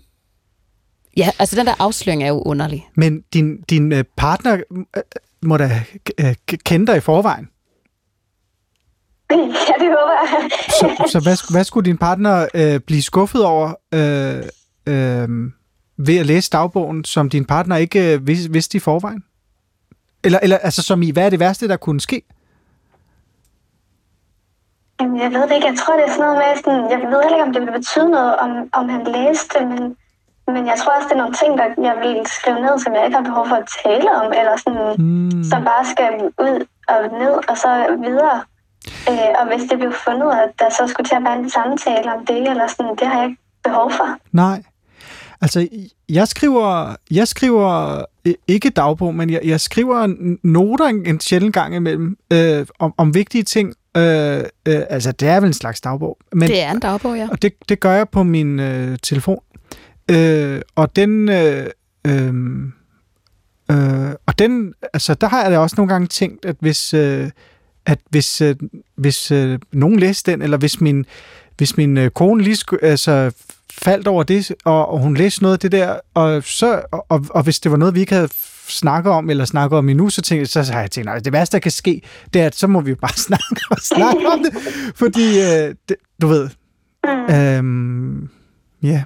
[1.17, 2.89] Ja, altså den der afsløring er jo underlig.
[2.95, 5.03] Men din, din øh, partner øh,
[5.41, 5.83] må da
[6.19, 7.49] øh, kende dig i forvejen.
[9.31, 9.35] ja,
[9.79, 10.49] det håber jeg.
[10.69, 14.43] Så, så hvad, hvad skulle din partner øh, blive skuffet over øh,
[14.87, 15.29] øh,
[15.97, 19.23] ved at læse dagbogen, som din partner ikke øh, vid, vidste i forvejen?
[20.23, 22.21] Eller, eller altså som i, hvad er det værste, der kunne ske?
[25.01, 25.67] Jamen, jeg ved det ikke.
[25.67, 27.71] Jeg tror, det er sådan noget med, sådan, jeg ved heller ikke, om det vil
[27.79, 29.81] betyde noget, om, om han læste det, men,
[30.53, 33.03] men jeg tror også, det er nogle ting, der jeg vil skrive ned, som jeg
[33.05, 35.43] ikke har behov for at tale om, eller sådan, Hmm.
[35.51, 36.13] som bare skal
[36.47, 36.55] ud
[36.93, 37.71] og ned, og så
[38.05, 38.37] videre.
[39.09, 42.07] Øh, og hvis det blev fundet, at der så skulle til at være en samtale
[42.15, 44.07] om det, eller sådan, det har jeg ikke behov for.
[44.31, 44.63] Nej.
[45.41, 45.67] Altså,
[46.09, 51.53] jeg skriver, jeg skriver øh, ikke dagbog, men jeg, jeg skriver noter en, en sjældent
[51.53, 53.73] gang imellem øh, om, om vigtige ting.
[53.97, 54.37] Øh,
[54.67, 56.17] øh, altså, det er vel en slags dagbog.
[56.33, 57.27] Men, Det er en dagbog, ja.
[57.31, 59.39] Og det, det gør jeg på min øh, telefon.
[60.11, 61.29] Øh, og den...
[61.29, 61.67] Øh,
[62.07, 62.33] øh,
[63.71, 64.73] øh, og den...
[64.93, 66.93] Altså, der har jeg da også nogle gange tænkt, at hvis...
[66.93, 67.29] Øh,
[67.85, 68.55] at hvis, øh,
[68.95, 71.05] hvis øh, nogen læste den, eller hvis min,
[71.59, 73.31] hvis min øh, kone lige skulle, altså,
[73.71, 77.25] faldt over det, og, og hun læste noget af det der, og, så, og, og,
[77.29, 78.29] og hvis det var noget, vi ikke havde
[78.67, 81.53] snakket om, eller snakket om endnu, så, tænkte, så har jeg tænkt, nej, det værste,
[81.53, 82.01] der kan ske,
[82.33, 84.53] det er, at så må vi jo bare snakke og snakke om det,
[84.95, 86.49] fordi, øh, det, du ved,
[87.29, 88.29] øhm,
[88.83, 89.03] ja,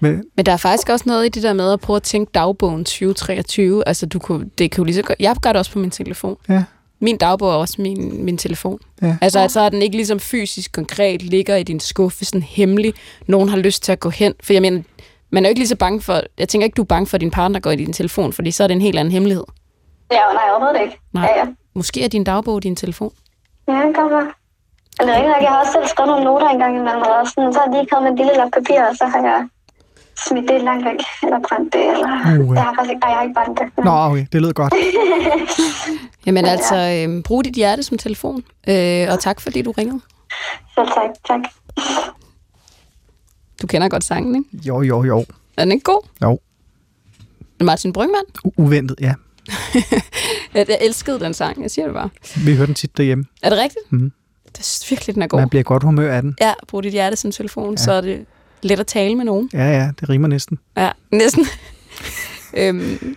[0.00, 2.30] men, Men der er faktisk også noget i det der med at prøve at tænke
[2.34, 3.88] dagbogen 2023.
[3.88, 5.20] Altså, du kunne, det kan jo lige så godt...
[5.20, 6.36] Jeg gør det også på min telefon.
[6.48, 6.64] ja,
[7.00, 8.78] Min dagbog er også min, min telefon.
[9.02, 9.16] Ja.
[9.20, 12.94] Altså, at så er den ikke ligesom fysisk konkret ligger i din skuffe, sådan hemmelig.
[13.26, 14.34] Nogen har lyst til at gå hen.
[14.42, 14.82] For jeg mener,
[15.30, 16.20] man er jo ikke lige så bange for...
[16.38, 18.50] Jeg tænker ikke, du er bange for, at din partner går i din telefon, fordi
[18.50, 19.44] så er det en helt anden hemmelighed.
[20.12, 21.00] Ja, nej, overhovedet ikke.
[21.12, 21.24] Nej.
[21.24, 21.46] Ja, ja.
[21.74, 23.12] Måske er din dagbog din telefon.
[23.68, 24.32] Ja, det kan godt være.
[24.98, 27.52] Men det er ikke jeg har også selv skrevet nogle noter engang imellem, og sådan,
[27.52, 29.48] så har de kommet med en lille lap papir, og så har jeg
[30.26, 32.40] smidt det langt væk, eller brændt det, eller...
[32.48, 33.66] Uh, Jeg har faktisk ikke, ej, jeg har ikke brændt det.
[33.76, 34.74] men- nå, okay, det lød godt.
[36.26, 36.76] Jamen altså,
[37.08, 38.42] øh, brug dit hjerte som telefon.
[38.68, 40.00] Øh, og tak, fordi du ringede.
[40.74, 41.40] Selv tak, tak.
[43.62, 44.66] Du kender godt sangen, ikke?
[44.68, 45.24] Jo, jo, jo.
[45.56, 46.06] Er den ikke god?
[46.22, 46.38] Jo.
[47.60, 48.22] Martin Brygman?
[48.46, 49.14] U- uventet, ja.
[50.54, 52.08] Jeg, elskede den sang, jeg siger det bare.
[52.44, 53.24] Vi hører den tit derhjemme.
[53.42, 53.92] Er det rigtigt?
[53.92, 54.12] Mhm.
[54.52, 55.40] Det er virkelig, den er god.
[55.40, 56.36] Man bliver godt humør af den.
[56.40, 57.76] Ja, brug dit hjerte som telefon, ja.
[57.76, 58.26] så er det
[58.62, 59.50] let at tale med nogen.
[59.52, 60.58] Ja, ja, det rimer næsten.
[60.76, 61.46] Ja, næsten.
[62.60, 63.16] øhm,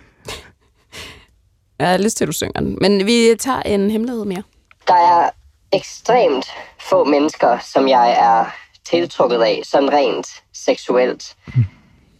[1.78, 2.78] jeg har lyst til, at du synger den.
[2.80, 4.42] Men vi tager en hemmelighed mere.
[4.88, 5.30] Der er
[5.72, 6.46] ekstremt
[6.80, 11.36] få mennesker, som jeg er tiltrukket af, sådan rent seksuelt.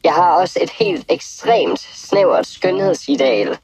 [0.05, 3.59] Jeg har også et helt ekstremt snævert skønhedsideal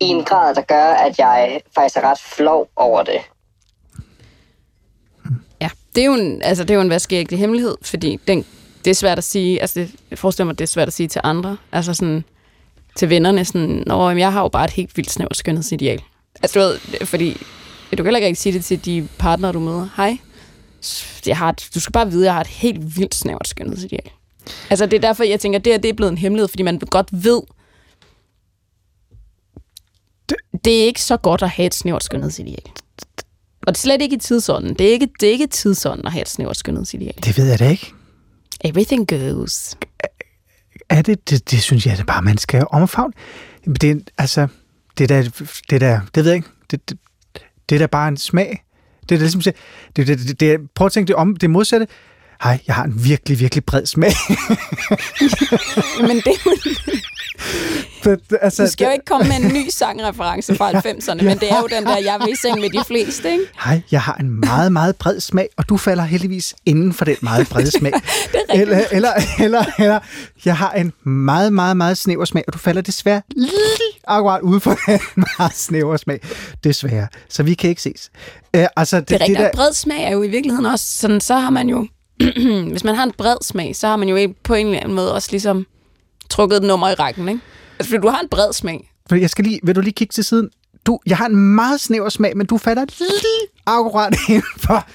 [0.00, 3.20] i en grad, der gør, at jeg faktisk er ret flov over det.
[5.60, 8.46] Ja, det er jo en, altså, det er jo en vaskeægte hemmelighed, fordi den,
[8.84, 11.08] det er svært at sige, altså det, jeg forestiller mig, det er svært at sige
[11.08, 12.24] til andre, altså sådan
[12.96, 16.02] til vennerne, sådan, Nå, jamen, jeg har jo bare et helt vildt snævert skønhedsideal.
[16.42, 17.32] Altså du ved, fordi
[17.90, 19.88] du kan heller ikke sige det til de partnere, du møder.
[19.96, 20.18] Hej,
[21.26, 24.10] jeg har et, du skal bare vide, at jeg har et helt vildt snævert skønhedsideal.
[24.70, 26.62] Altså det er derfor, jeg tænker, at det, her, det er blevet en hemmelighed, fordi
[26.62, 27.42] man godt ved,
[30.28, 32.62] det, det er ikke så godt at have et snævert skønhedsideal.
[33.66, 34.74] Og det er slet ikke i tidsånden.
[34.74, 37.14] Det er ikke, det er ikke tidsånden at have et snævert skønhedsideal.
[37.24, 37.92] Det ved jeg da ikke.
[38.64, 39.76] Everything goes.
[40.88, 43.12] Er det, det, det synes jeg da bare, man skal omfavne.
[43.80, 44.48] Det, altså,
[44.98, 45.22] det der,
[45.70, 46.48] det der, det ved jeg ikke.
[46.70, 46.98] Det, det,
[47.68, 48.64] det er da bare en smag.
[49.02, 49.54] Det er da ligesom, det,
[49.96, 51.86] det, det, det, det, prøv at tænke det om, det modsatte.
[52.42, 54.12] Hej, jeg har en virkelig, virkelig bred smag.
[56.08, 56.34] Men det,
[58.04, 61.50] Det- altså, du skal jo ikke komme med en ny sangreference fra 90'erne, men det
[61.52, 63.44] er jo den der, jeg vil i seng med de fleste, ikke?
[63.64, 67.16] Hej, jeg har en meget, meget bred smag, og du falder heldigvis inden for den
[67.22, 67.92] meget brede smag.
[68.32, 69.98] Det er eller, eller, eller, eller,
[70.44, 73.50] jeg har en meget, meget, meget snæver smag, og du falder desværre lige
[74.06, 75.00] akkurat ude for den
[75.38, 76.20] meget snævre smag.
[76.64, 77.06] Desværre.
[77.28, 78.10] Så vi kan ikke ses.
[78.56, 80.98] Uh, altså, det, Det er rigtigt, der, og bred smag er jo i virkeligheden også
[80.98, 81.86] sådan, så har man jo,
[82.72, 85.14] hvis man har en bred smag, så har man jo på en eller anden måde
[85.14, 85.66] også ligesom
[86.30, 87.40] trukket et nummer i rækken, ikke?
[87.78, 88.92] Altså, fordi du har en bred smag.
[89.08, 90.50] For Jeg skal lige, vil du lige kigge til siden?
[90.86, 94.86] Du, jeg har en meget snæver smag, men du falder lige akkurat ind for.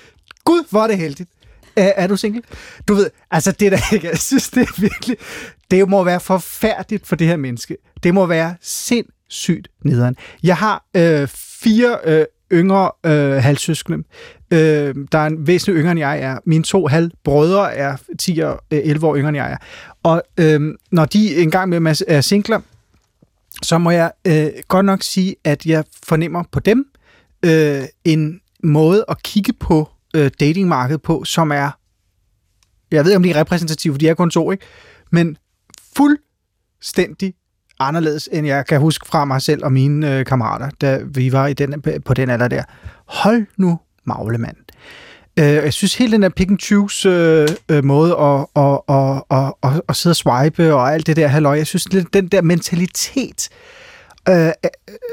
[0.46, 1.30] Gud, hvor er det heldigt.
[1.76, 2.42] Er, er du single?
[2.88, 5.18] Du ved, altså det der ikke, jeg synes, det er virkelig,
[5.72, 7.78] det må være forfærdeligt for det her menneske.
[8.04, 10.16] Det må være sindssygt nederen.
[10.44, 13.98] Jeg har øh, fire øh, yngre øh, halvsøskende,
[14.52, 16.38] øh, der er en væsentlig yngre end jeg er.
[16.46, 19.58] Mine to halvbrødre er 10 og øh, 11 år yngre end jeg er.
[20.04, 22.60] Og øh, når de engang med er singler,
[23.64, 26.86] så må jeg øh, godt nok sige, at jeg fornemmer på dem
[27.46, 31.72] øh, en måde at kigge på øh, datingmarkedet på, som er,
[32.92, 34.66] jeg ved ikke, om de er repræsentative, for de er kun to, ikke?
[35.12, 35.38] men
[35.96, 37.34] fuldstændig
[37.80, 41.48] anderledes, end jeg kan huske fra mig selv og mine øh, kammerater, da vi var
[41.48, 42.64] i den, på den alder der.
[43.06, 44.56] Hold nu maglemand.
[45.40, 49.22] Øh, jeg synes, hele den der pick and choose øh, øh, måde at, at, at,
[49.32, 52.42] at, at, at sidde og swipe og alt det der halløj, jeg synes, den der
[52.42, 53.50] mentalitet
[54.30, 54.52] øh, øh,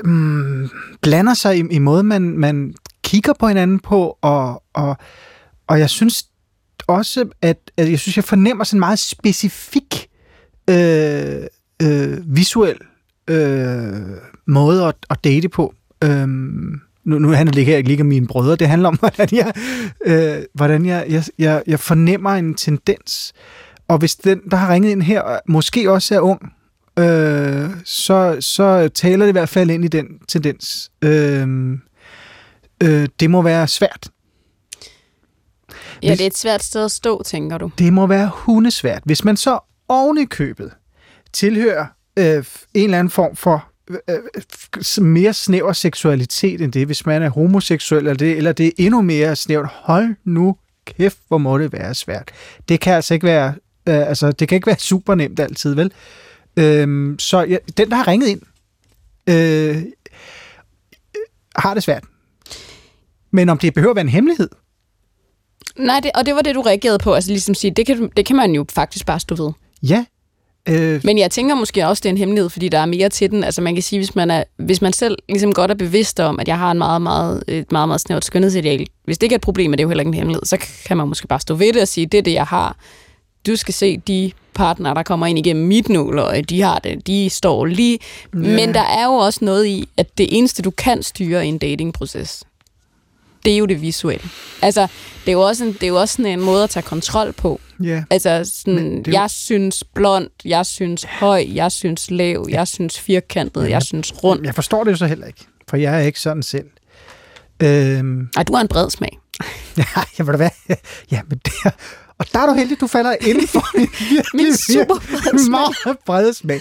[0.05, 0.71] mm,
[1.03, 4.97] blander sig i, i måde, man, man kigger på hinanden på, og, og,
[5.67, 6.25] og jeg synes
[6.87, 10.09] også, at, at jeg synes, jeg fornemmer sådan en meget specifik
[10.71, 11.47] øh,
[11.83, 12.77] øh, visuel
[13.29, 15.75] øh, måde at, at date på.
[16.05, 19.29] Øhm, nu, nu handler det her ikke lige om mine brødre, det handler om, hvordan
[19.33, 19.53] jeg,
[20.05, 23.33] øh, hvordan jeg, jeg, jeg, jeg fornemmer en tendens.
[23.89, 26.53] Og hvis den, der har ringet ind her, måske også er ung,
[26.99, 30.91] øh, så, så taler det i hvert fald ind i den tendens.
[31.03, 31.49] Øh,
[32.83, 34.09] øh, det må være svært.
[36.03, 37.71] Ja, det er et svært sted at stå, tænker du.
[37.79, 39.03] Det må være hundesvært.
[39.05, 39.59] Hvis man så
[39.89, 40.71] oven i købet
[41.33, 43.99] tilhører øh, en eller anden form for øh,
[44.99, 48.71] øh, mere snæver seksualitet end det, hvis man er homoseksuel, eller det, eller det er
[48.79, 49.71] endnu mere snævert.
[49.73, 52.31] Hold nu kæft, hvor må det være svært.
[52.69, 53.55] Det kan altså ikke være,
[53.89, 55.93] øh, altså, det kan ikke være super nemt altid, vel?
[56.57, 58.43] Øhm, så ja, den, der har ringet ind,
[59.27, 59.83] øh,
[61.57, 62.05] har det svært.
[63.31, 64.49] Men om det behøver at være en hemmelighed,
[65.79, 67.15] Nej, det, og det var det, du reagerede på.
[67.15, 69.53] Altså ligesom sige, det kan, det kan man jo faktisk bare stå ved.
[69.83, 70.05] ja.
[70.69, 73.31] Øh, Men jeg tænker måske også, det er en hemmelighed, fordi der er mere til
[73.31, 73.45] den.
[73.45, 76.41] Altså man kan sige, hvis man, er, hvis man selv ligesom godt er bevidst om,
[76.41, 78.87] at jeg har en meget, meget, et meget, meget snævert skønhedsideal.
[79.05, 80.57] Hvis det ikke er et problem, og det er jo heller ikke en hemmelighed, så
[80.87, 82.77] kan man måske bare stå ved det og sige, det er det, jeg har.
[83.47, 87.31] Du skal se de partnere, der kommer ind igennem mit nåløje, de har det, de
[87.31, 87.99] står lige.
[88.35, 88.39] Ja.
[88.39, 91.59] Men der er jo også noget i, at det eneste, du kan styre i en
[91.59, 92.45] datingproces,
[93.45, 94.29] det er jo det visuelle.
[94.63, 94.87] Altså,
[95.25, 97.33] det er jo også en, det er jo også sådan en måde at tage kontrol
[97.33, 97.61] på.
[97.85, 98.05] Ja.
[98.11, 103.71] Altså, sådan, jo- jeg synes blond, jeg synes høj, jeg synes lav, jeg synes firkantet,
[103.71, 104.45] jeg synes rund.
[104.45, 106.67] Jeg forstår det jo så heller ikke, for jeg er ikke sådan selv.
[107.63, 109.19] Øhm, Ej, du har en bred smag.
[109.79, 109.85] ja,
[110.19, 110.51] jeg ved da hvad.
[111.11, 111.71] Ja, men det er,
[112.19, 113.81] Og der er du heldig, du falder inden for en
[114.11, 115.51] virkelig, Min super brede smag.
[115.51, 116.61] meget brede smag.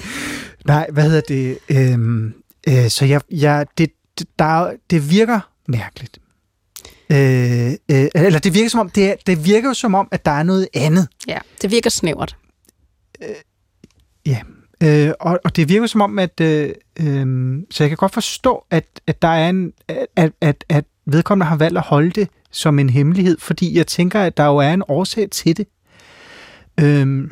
[0.66, 1.58] Nej, hvad hedder det?
[1.70, 2.34] Øhm,
[2.68, 3.90] øh, så jeg, jeg, det,
[4.40, 6.18] der, er- det virker mærkeligt.
[7.12, 10.26] Øh, øh, eller det virker som om, det, er, det virker jo som om, at
[10.26, 11.08] der er noget andet.
[11.28, 12.38] Ja, det virker snævert.
[14.26, 14.40] Ja,
[14.84, 16.42] øh, og, og det virker som om, at...
[16.42, 19.74] Øh, øh, så jeg kan godt forstå, at, at der er en...
[20.16, 24.22] At, at, at vedkommende har valgt at holde det som en hemmelighed, fordi jeg tænker,
[24.22, 25.68] at der jo er en årsag til det.
[26.80, 27.30] Øh,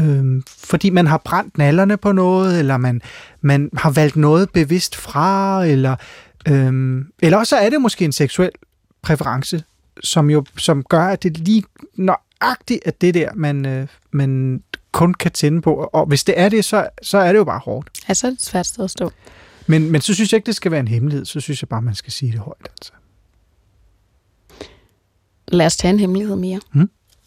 [0.00, 3.02] øh, fordi man har brændt nallerne på noget, eller man,
[3.40, 5.96] man har valgt noget bevidst fra, eller,
[6.48, 8.50] øh, eller også er det måske en seksuel
[9.02, 9.64] præference,
[10.02, 11.64] som jo som gør, at det lige
[11.94, 15.90] nøjagtigt er det der, man, øh, man kun kan tænde på.
[15.92, 17.90] Og hvis det er det, så, så er det jo bare hårdt.
[18.08, 19.10] Ja, så er det et svært sted at stå.
[19.66, 21.24] Men, men så synes jeg ikke, det skal være en hemmelighed.
[21.24, 22.68] Så synes jeg bare, man skal sige det højt.
[22.70, 22.92] Altså.
[25.48, 26.60] Lad os tage en hemmelighed mere.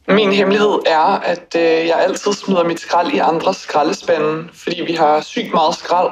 [0.07, 4.93] Min hemmelighed er, at øh, jeg altid smider mit skrald i andres skraldespande, fordi vi
[4.93, 6.11] har sygt meget skrald,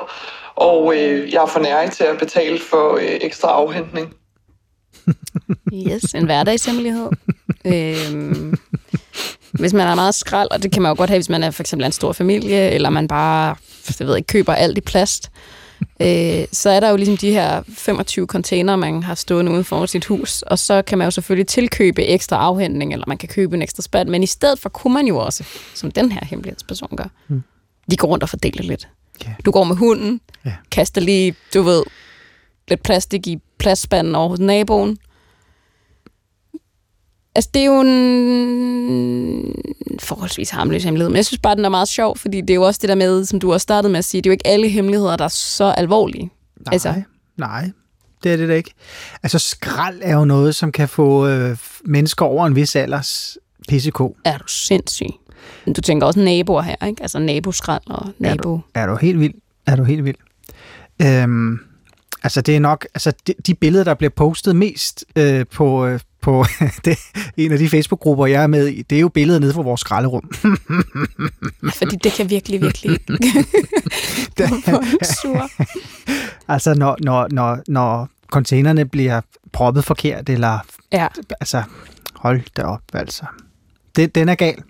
[0.58, 4.14] og øh, jeg er for nærig til at betale for øh, ekstra afhentning.
[5.74, 7.10] Yes, en hverdagshemmelighed.
[7.66, 8.56] øhm,
[9.52, 11.52] hvis man er meget skrald, og det kan man jo godt have, hvis man er
[11.52, 13.56] for eksempel en stor familie, eller man bare
[14.00, 15.32] jeg ved ikke, køber alt i plast,
[16.02, 19.86] øh, så er der jo ligesom de her 25 container, man har stående uden for
[19.86, 23.56] sit hus, og så kan man jo selvfølgelig tilkøbe ekstra afhentning, eller man kan købe
[23.56, 25.44] en ekstra spand, men i stedet for kunne man jo også,
[25.74, 27.44] som den her hemmelighedsperson gør, Mm.
[27.92, 28.88] de går rundt og fordeler lidt.
[29.26, 29.34] Ja.
[29.46, 30.54] Du går med hunden, Ja.
[30.72, 31.84] kaster lige, du ved,
[32.68, 34.98] lidt plastik i plastspanden over hos naboen.
[37.36, 39.56] Altså, det er jo en
[40.00, 42.62] forholdsvis harmløs hemmelighed, men jeg synes bare, den er meget sjov, fordi det er jo
[42.64, 44.48] også det der med, som du også startede med at sige, det er jo ikke
[44.48, 46.24] alle hemmeligheder, der er så alvorlige.
[46.66, 47.02] Nej, altså.
[47.38, 47.72] nej,
[48.24, 48.74] det er det da ikke.
[49.24, 53.38] Altså, skrald er jo noget, som kan få øh, mennesker over en vis alders
[53.70, 54.00] PCK.
[54.26, 55.06] Er du sindssyg?
[55.76, 57.02] Du tænker også naboer her, ikke?
[57.02, 58.60] Altså naboskrald og nabo...
[58.74, 59.34] Er du helt vild?
[59.68, 60.16] Er du helt vild?
[61.02, 61.60] Øhm,
[62.24, 62.88] altså, det er nok...
[62.94, 65.86] Altså, de, de billeder, der bliver postet mest øh, på...
[65.86, 66.46] Øh, på
[66.86, 67.00] det,
[67.38, 69.82] en af de Facebook-grupper, jeg er med i, det er jo billeder nede fra vores
[69.82, 70.32] skralderum.
[71.64, 75.50] Ja, fordi det kan virkelig, virkelig en sur.
[76.48, 79.22] altså, når, når, når, når containerne bliver
[79.52, 80.60] proppet forkert, eller...
[80.92, 81.08] Ja.
[81.42, 81.64] Altså,
[82.16, 83.26] hold da op, altså.
[83.96, 84.64] Det, den er gal.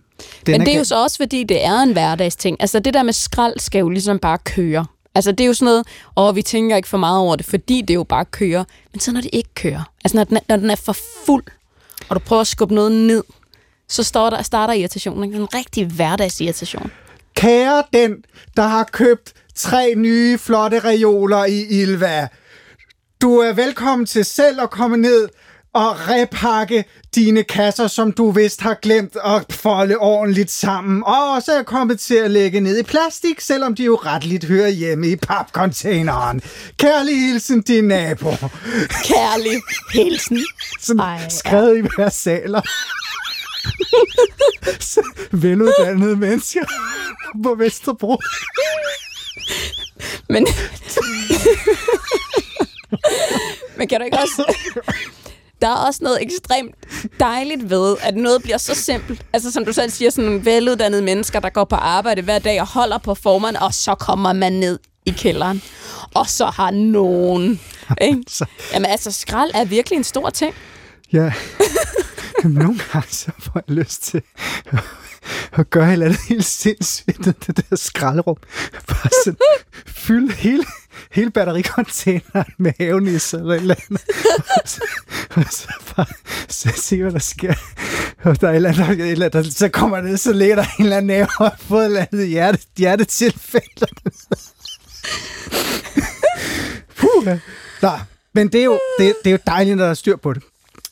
[0.45, 2.57] Den Men det er jo så også, fordi det er en hverdagsting.
[2.59, 4.85] Altså det der med skrald skal jo ligesom bare køre.
[5.15, 7.81] Altså det er jo sådan noget, og vi tænker ikke for meget over det, fordi
[7.81, 8.63] det jo bare kører.
[8.93, 10.95] Men så når det ikke kører, altså når den er, når den er for
[11.25, 11.43] fuld,
[12.09, 13.23] og du prøver at skubbe noget ned,
[13.89, 15.33] så står der, starter irritationen.
[15.33, 16.91] En rigtig hverdagsirritation.
[17.35, 18.23] Kære den,
[18.57, 22.27] der har købt tre nye flotte reoler i Ilva.
[23.21, 25.29] Du er velkommen til selv at komme ned
[25.75, 26.83] og repakke
[27.15, 31.03] dine kasser, som du vist har glemt at folde ordentligt sammen.
[31.03, 34.69] Og også er kommet til at lægge ned i plastik, selvom de jo retligt hører
[34.69, 36.41] hjemme i papcontaineren.
[36.77, 38.31] Kærlig hilsen, din nabo.
[39.03, 39.61] Kærlig
[39.93, 40.45] hilsen.
[40.81, 42.61] Sådan Ej, skrevet i versaler.
[45.31, 46.65] Veluddannede mennesker
[47.43, 48.17] på Vesterbro.
[50.29, 50.47] Men,
[53.77, 54.53] men kan du ikke også...
[55.61, 56.75] Der er også noget ekstremt
[57.19, 59.25] dejligt ved, at noget bliver så simpelt.
[59.33, 62.61] Altså som du selv siger, sådan nogle veluddannede mennesker, der går på arbejde hver dag
[62.61, 65.61] og holder på formerne, og så kommer man ned i kælderen.
[66.13, 67.59] Og så har nogen...
[68.01, 68.23] Ikke?
[68.73, 70.55] Jamen altså, skrald er virkelig en stor ting.
[71.13, 71.33] Ja.
[72.45, 74.21] Jamen, nogle gange så får jeg lyst til
[75.51, 78.37] at, gøre et eller andet helt sindssygt, det der skraldrum.
[78.87, 79.37] Bare sådan
[79.87, 80.63] fylde hele,
[81.11, 84.01] hele batterikontaineren med havenisser eller et eller andet.
[84.29, 84.81] Og så,
[85.29, 86.05] og så bare
[86.49, 87.53] så se, hvad der sker.
[88.23, 90.65] Og der er et eller andet, et eller andet så kommer det så ligger der
[90.79, 93.87] en eller anden næve og har fået et eller andet hjerte, hjertetilfælde.
[96.97, 97.25] Puh.
[97.25, 97.39] ja.
[97.81, 97.91] Nå,
[98.33, 100.43] men det er, jo, det, det er jo dejligt, når der er styr på det.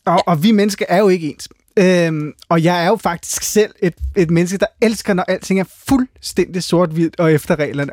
[0.06, 1.50] Og, og vi mennesker er jo ikke ens.
[1.80, 5.64] Øhm, og jeg er jo faktisk selv et, et menneske, der elsker, når alting er
[5.90, 7.92] fuldstændig sort-hvidt og efter reglerne.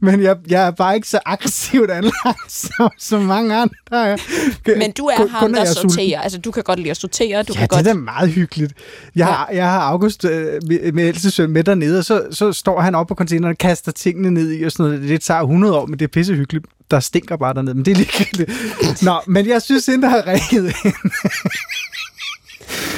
[0.00, 4.18] Men jeg, jeg er bare ikke så aggressivt anlagt som, som mange andre.
[4.66, 5.90] Men du er Kun- ham, kun der er sulten.
[5.90, 6.20] sorterer.
[6.20, 7.42] Altså, du kan godt lide at sortere.
[7.42, 7.86] Du Ja, kan det godt...
[7.86, 8.72] er meget hyggeligt.
[9.16, 12.52] Jeg, har, jeg har August øh, med, med ældste søn med dernede, og så, så
[12.52, 15.08] står han oppe på containeren og kaster tingene ned i, og sådan noget.
[15.08, 16.66] Det tager 100 år, men det er pissehyggeligt.
[16.90, 18.50] Der stinker bare dernede, men det er ligegyldigt.
[19.02, 20.74] Nå, men jeg synes, at der har rækket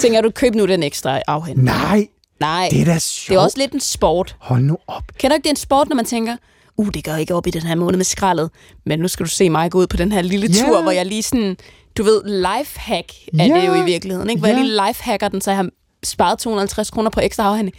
[0.01, 1.65] Tænker du, køb nu den ekstra afhæng?
[1.65, 2.07] Nej.
[2.41, 2.69] Nej.
[2.71, 3.41] Det er da Det er sjovt.
[3.41, 4.37] også lidt en sport.
[4.39, 5.03] Hold nu op.
[5.19, 6.37] Kan du ikke, det er en sport, når man tænker,
[6.77, 8.51] uh, det går ikke op i den her måned med skraldet,
[8.87, 10.65] men nu skal du se mig gå ud på den her lille Ja.
[10.67, 11.57] tur, hvor jeg lige sådan,
[11.99, 14.31] du ved, lifehack er Ja, det jo i virkeligheden.
[14.31, 14.41] Ikke?
[14.41, 14.55] Hvor ja.
[14.57, 15.69] jeg lige lifehacker den, så jeg har
[16.05, 17.77] sparet 250 kroner på ekstra afhænding.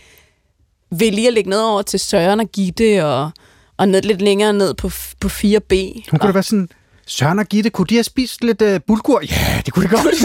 [0.91, 3.31] Ved lige at lægge noget over til Søren og Gitte, og,
[3.77, 4.89] og ned, lidt længere ned på,
[5.19, 5.73] på 4B.
[6.11, 6.69] Hun kunne da være sådan,
[7.08, 9.22] Søren og Gitte, kunne de have spist lidt uh, bulgur?
[9.30, 10.16] Ja, det kunne de godt.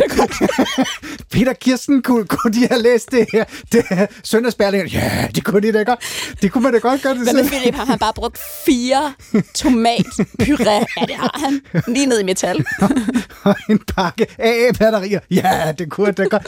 [1.33, 4.87] Peter og Kirsten, kunne, kunne de have læst det her, det her søndagsbærlinger?
[4.93, 6.01] Ja, det kunne de da godt.
[6.43, 7.49] Det kunne man da godt gøre det selv.
[7.49, 7.75] Philip?
[7.75, 9.15] Har han bare brugt fire
[9.59, 10.71] tomatpuré?
[10.97, 11.61] Ja, det har han.
[11.95, 12.65] Lige ned i metal.
[13.45, 15.21] Og en pakke AA-batterier.
[15.31, 16.47] Ja, det kunne da godt.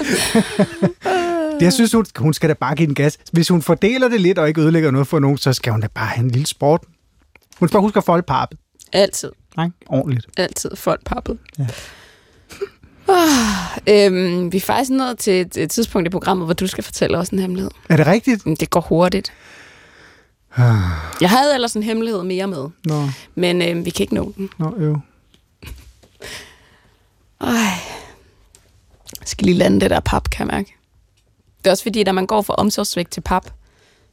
[1.60, 3.18] Det, jeg synes, hun, hun skal da bare give den gas.
[3.32, 5.88] Hvis hun fordeler det lidt og ikke ødelægger noget for nogen, så skal hun da
[5.94, 6.82] bare have en lille sport.
[7.58, 8.58] Hun skal bare huske at folde pappet.
[8.92, 9.30] Altid.
[9.58, 10.26] Nej, ordentligt.
[10.36, 11.38] Altid folk pappet.
[11.58, 11.66] Ja.
[13.10, 16.84] Ah, øhm, vi er faktisk nået til et, et tidspunkt i programmet, hvor du skal
[16.84, 17.70] fortælle os en hemmelighed.
[17.88, 18.46] Er det rigtigt?
[18.46, 19.32] Men Det går hurtigt.
[21.20, 24.50] Jeg havde ellers en hemmelighed mere med, Nå, men øhm, vi kan ikke nå den.
[24.58, 24.98] nå, øv.
[27.40, 27.48] Ej.
[29.20, 30.74] Jeg skal lige lande det der pap, kan jeg mærke.
[31.58, 33.50] Det er også fordi, da man går fra omsorgsvægt til pap,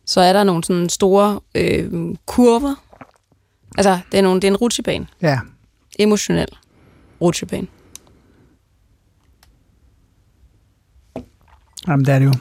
[0.06, 2.76] så er der nogle sådan store øh, kurver.
[3.78, 5.08] Altså, det er, nogle, det er en rutsjebane.
[5.22, 5.40] Ja.
[6.00, 6.48] Emotionel
[7.22, 7.68] rutsjebane.
[11.88, 12.34] Jamen, det er det jo.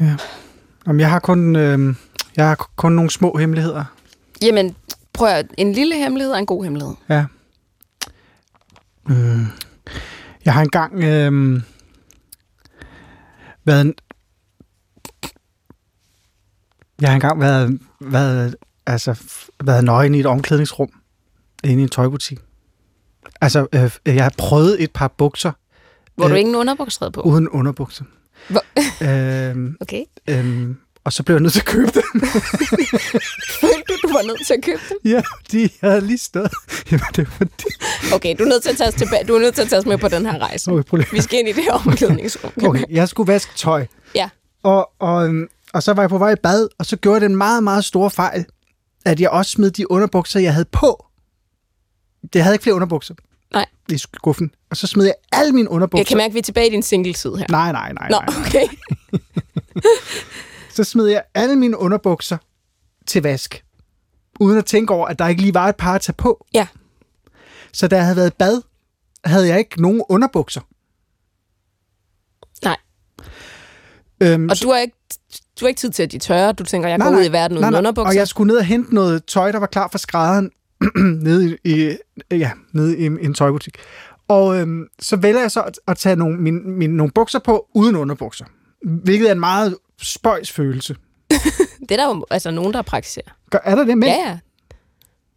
[0.00, 0.16] Ja.
[0.86, 1.94] Jamen, jeg har kun, øh,
[2.36, 3.84] jeg har kun nogle små hemmeligheder.
[4.42, 4.76] Jamen,
[5.12, 6.94] prøv at, en lille hemmelighed er en god hemmelighed.
[7.08, 7.24] Ja.
[9.06, 9.46] Mm.
[10.44, 11.62] Jeg har engang øh,
[13.64, 13.80] været...
[13.80, 13.94] en-
[17.00, 18.54] Jeg har engang været, været,
[18.86, 19.20] altså,
[19.64, 20.88] været nøgen i et omklædningsrum
[21.64, 22.38] inde i en tøjbutik.
[23.40, 25.52] Altså, øh, jeg har prøvet et par bukser
[26.16, 27.20] Hvor du Øh, ingen underbukser på.
[27.20, 28.04] uden underbukser.
[28.48, 28.62] Hvor,
[29.50, 30.04] Øhm, okay.
[30.28, 32.02] øhm, og så blev jeg nødt til at købe dem.
[33.60, 34.98] Følte du, du var nødt til at købe dem?
[35.12, 35.22] ja,
[35.52, 36.50] de havde lige stået.
[36.90, 37.64] Jamen, det var fordi...
[38.14, 39.24] Okay, du er nødt til at tage os tilbage.
[39.24, 40.70] Du er nødt til at tage os med på den her rejse.
[40.70, 41.04] Okay.
[41.12, 42.52] Vi skal ind i det her omklædningsrum.
[42.64, 43.86] Okay, jeg skulle vaske tøj.
[44.14, 44.28] Ja.
[44.62, 47.28] Og, og, øhm, og så var jeg på vej i bad, og så gjorde jeg
[47.28, 48.44] den meget, meget store fejl,
[49.04, 51.06] at jeg også smed de underbukser, jeg havde på.
[52.32, 53.14] Det havde ikke flere underbukser.
[53.52, 53.66] Nej.
[53.92, 54.54] I skuffen.
[54.70, 56.00] Og så smed jeg alle mine underbukser.
[56.00, 57.46] Jeg kan mærke, at vi er tilbage i din single-tid her.
[57.50, 58.36] Nej, nej, nej, Nå, nej.
[58.46, 58.66] okay.
[60.74, 62.36] Så smed jeg alle mine underbukser
[63.06, 63.64] til vask.
[64.40, 66.46] Uden at tænke over, at der ikke lige var et par at tage på.
[66.54, 66.66] Ja.
[67.72, 68.62] Så da jeg havde været i bad,
[69.24, 70.60] havde jeg ikke nogen underbukser.
[72.64, 72.76] Nej.
[74.20, 74.96] Øhm, Og du har ikke,
[75.60, 76.52] du har ikke tid til, at de tørre.
[76.52, 77.20] Du tænker, jeg Nej, går nej.
[77.20, 77.78] ud i verden uden nej, nej.
[77.78, 78.08] underbukser.
[78.08, 80.50] Og jeg skulle ned og hente noget tøj, der var klar fra skrædderen
[81.26, 81.96] nede i,
[82.30, 83.74] ja, nede i, en- tøjbutik.
[84.28, 87.96] Og øhm, så vælger jeg så at, tage nogle, mine, mine, nogle bukser på uden
[87.96, 88.44] underbukser.
[89.04, 90.96] Hvilket er en meget spøjs følelse.
[91.80, 93.24] Det er der jo altså nogen, der praktiserer.
[93.50, 94.08] Gør, er der det med?
[94.08, 94.38] Ja, ja.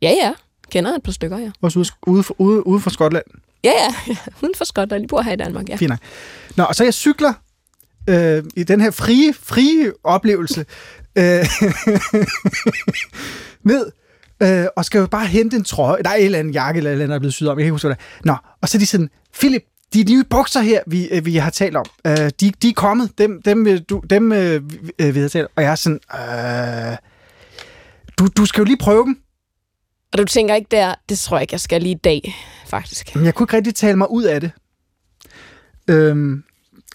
[0.01, 0.33] Ja, ja.
[0.71, 1.51] Kender et par stykker, ja.
[1.61, 3.25] Også ude, ude, for, ude, ude for Skotland.
[3.63, 3.95] Ja, ja.
[4.07, 4.15] ja.
[4.43, 5.03] Uden for Skotland.
[5.03, 5.75] De bor her i Danmark, ja.
[5.75, 5.99] Fint nok.
[6.55, 7.33] Nå, og så jeg cykler
[8.09, 10.65] øh, i den her frie, frie oplevelse
[11.15, 11.23] øh,
[13.71, 13.91] ned,
[14.43, 16.03] øh, og skal jo bare hente en trøje.
[16.03, 17.57] Der er en eller anden jakke, eller et eller andet, der er blevet syet om.
[17.57, 18.25] Jeg kan ikke huske, hvad det er.
[18.25, 21.49] Nå, og så er de sådan, Philip, de nye bukser her, vi, øh, vi har
[21.49, 23.17] talt om, øh, de, de er kommet.
[23.17, 25.51] Dem, dem, øh, du, dem øh, vi, øh, vi har talt om.
[25.55, 25.99] Og jeg er sådan,
[26.91, 26.97] øh,
[28.19, 29.17] du, du skal jo lige prøve dem.
[30.11, 32.35] Og du tænker ikke der, det tror jeg ikke, jeg skal lige i dag,
[32.67, 33.15] faktisk.
[33.15, 34.51] Men jeg kunne ikke rigtig tale mig ud af det.
[35.87, 36.43] Øhm,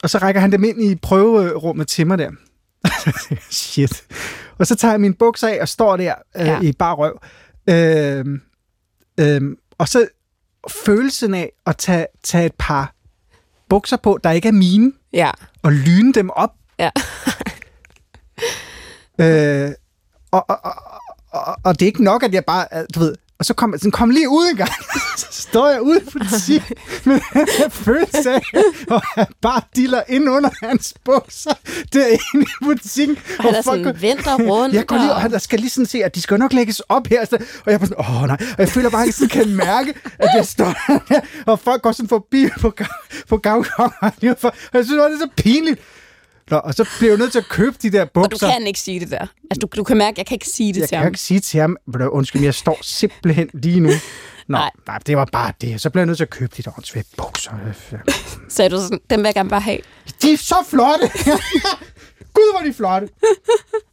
[0.02, 2.30] og så rækker han dem ind i prøverummet til mig der.
[3.50, 4.04] Shit.
[4.58, 6.60] Og så tager jeg mine bukser af og står der øh, Ja.
[6.60, 7.20] i bare røv.
[7.70, 8.40] Øhm,
[9.20, 10.08] øhm, og så
[10.84, 12.94] følelsen af at tage, tage et par
[13.68, 15.30] bukser på, der ikke er mine, Ja.
[15.62, 16.50] og lyne dem op.
[16.78, 16.90] Ja.
[19.20, 19.70] øh,
[20.30, 20.74] og, og, og,
[21.30, 23.74] og, og det er ikke nok, at jeg bare, øh, du ved, og så kom,
[23.76, 24.70] sådan, kom lige ud en gang.
[25.18, 28.42] så står jeg ude på butikken med den her følelse af,
[28.90, 31.54] og han bare diller ind under hans bukser
[31.92, 33.18] derinde i butikken.
[33.38, 34.74] Og han er sådan, venter rundt.
[34.74, 36.80] Jeg går lige, og han der skal lige sådan se, at de skal nok lægges
[36.80, 37.20] op her.
[37.30, 38.36] Og jeg er sådan, åh nej.
[38.40, 40.74] Og jeg føler bare, at jeg sådan kan mærke, at jeg står
[41.08, 42.72] der, og folk går sådan forbi på,
[43.28, 43.94] på gavkongen.
[44.02, 44.36] Og jeg
[44.72, 45.80] synes, det er så pinligt.
[46.50, 48.24] Nå, og så bliver jeg nødt til at købe de der bukser.
[48.24, 49.26] Og du kan ikke sige det der.
[49.50, 51.08] Altså, du, du kan mærke, jeg kan ikke sige det jeg til kan ham.
[51.08, 53.88] ikke sige til ham, "Ved du, undskyld, jeg står simpelthen lige nu.
[53.88, 53.94] Nå,
[54.58, 54.70] Nej.
[54.86, 54.98] nej.
[55.06, 55.80] det var bare det.
[55.80, 57.50] Så bliver jeg nødt til at købe de der åndssvage bukser.
[58.48, 59.78] Sagde du sådan, dem vil jeg gerne bare have.
[60.22, 61.10] De er så flotte!
[62.34, 63.08] Gud, hvor de flotte!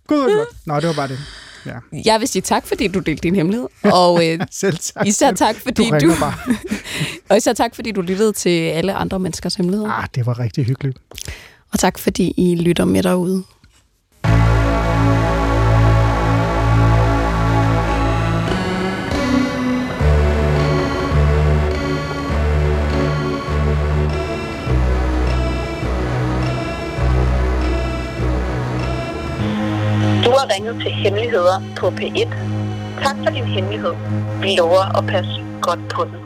[0.08, 0.56] Gud, hvor de flotte.
[0.66, 1.20] Nå, det var bare det.
[1.66, 2.02] Ja.
[2.06, 3.68] Jeg vil sige tak, fordi du delte din hemmelighed.
[3.84, 5.08] Og øh, Selv tak.
[5.08, 6.14] især tak, fordi du du,
[7.30, 9.92] og især tak, fordi du lyttede til alle andre menneskers hemmeligheder.
[9.92, 10.98] Ah, det var rigtig hyggeligt.
[11.76, 13.44] Og tak fordi I lytter med derude.
[30.24, 32.30] Du har ringet til Hemmeligheder på P1.
[33.04, 33.94] Tak for din hemmelighed.
[34.42, 36.26] Vi lover at passe godt på den.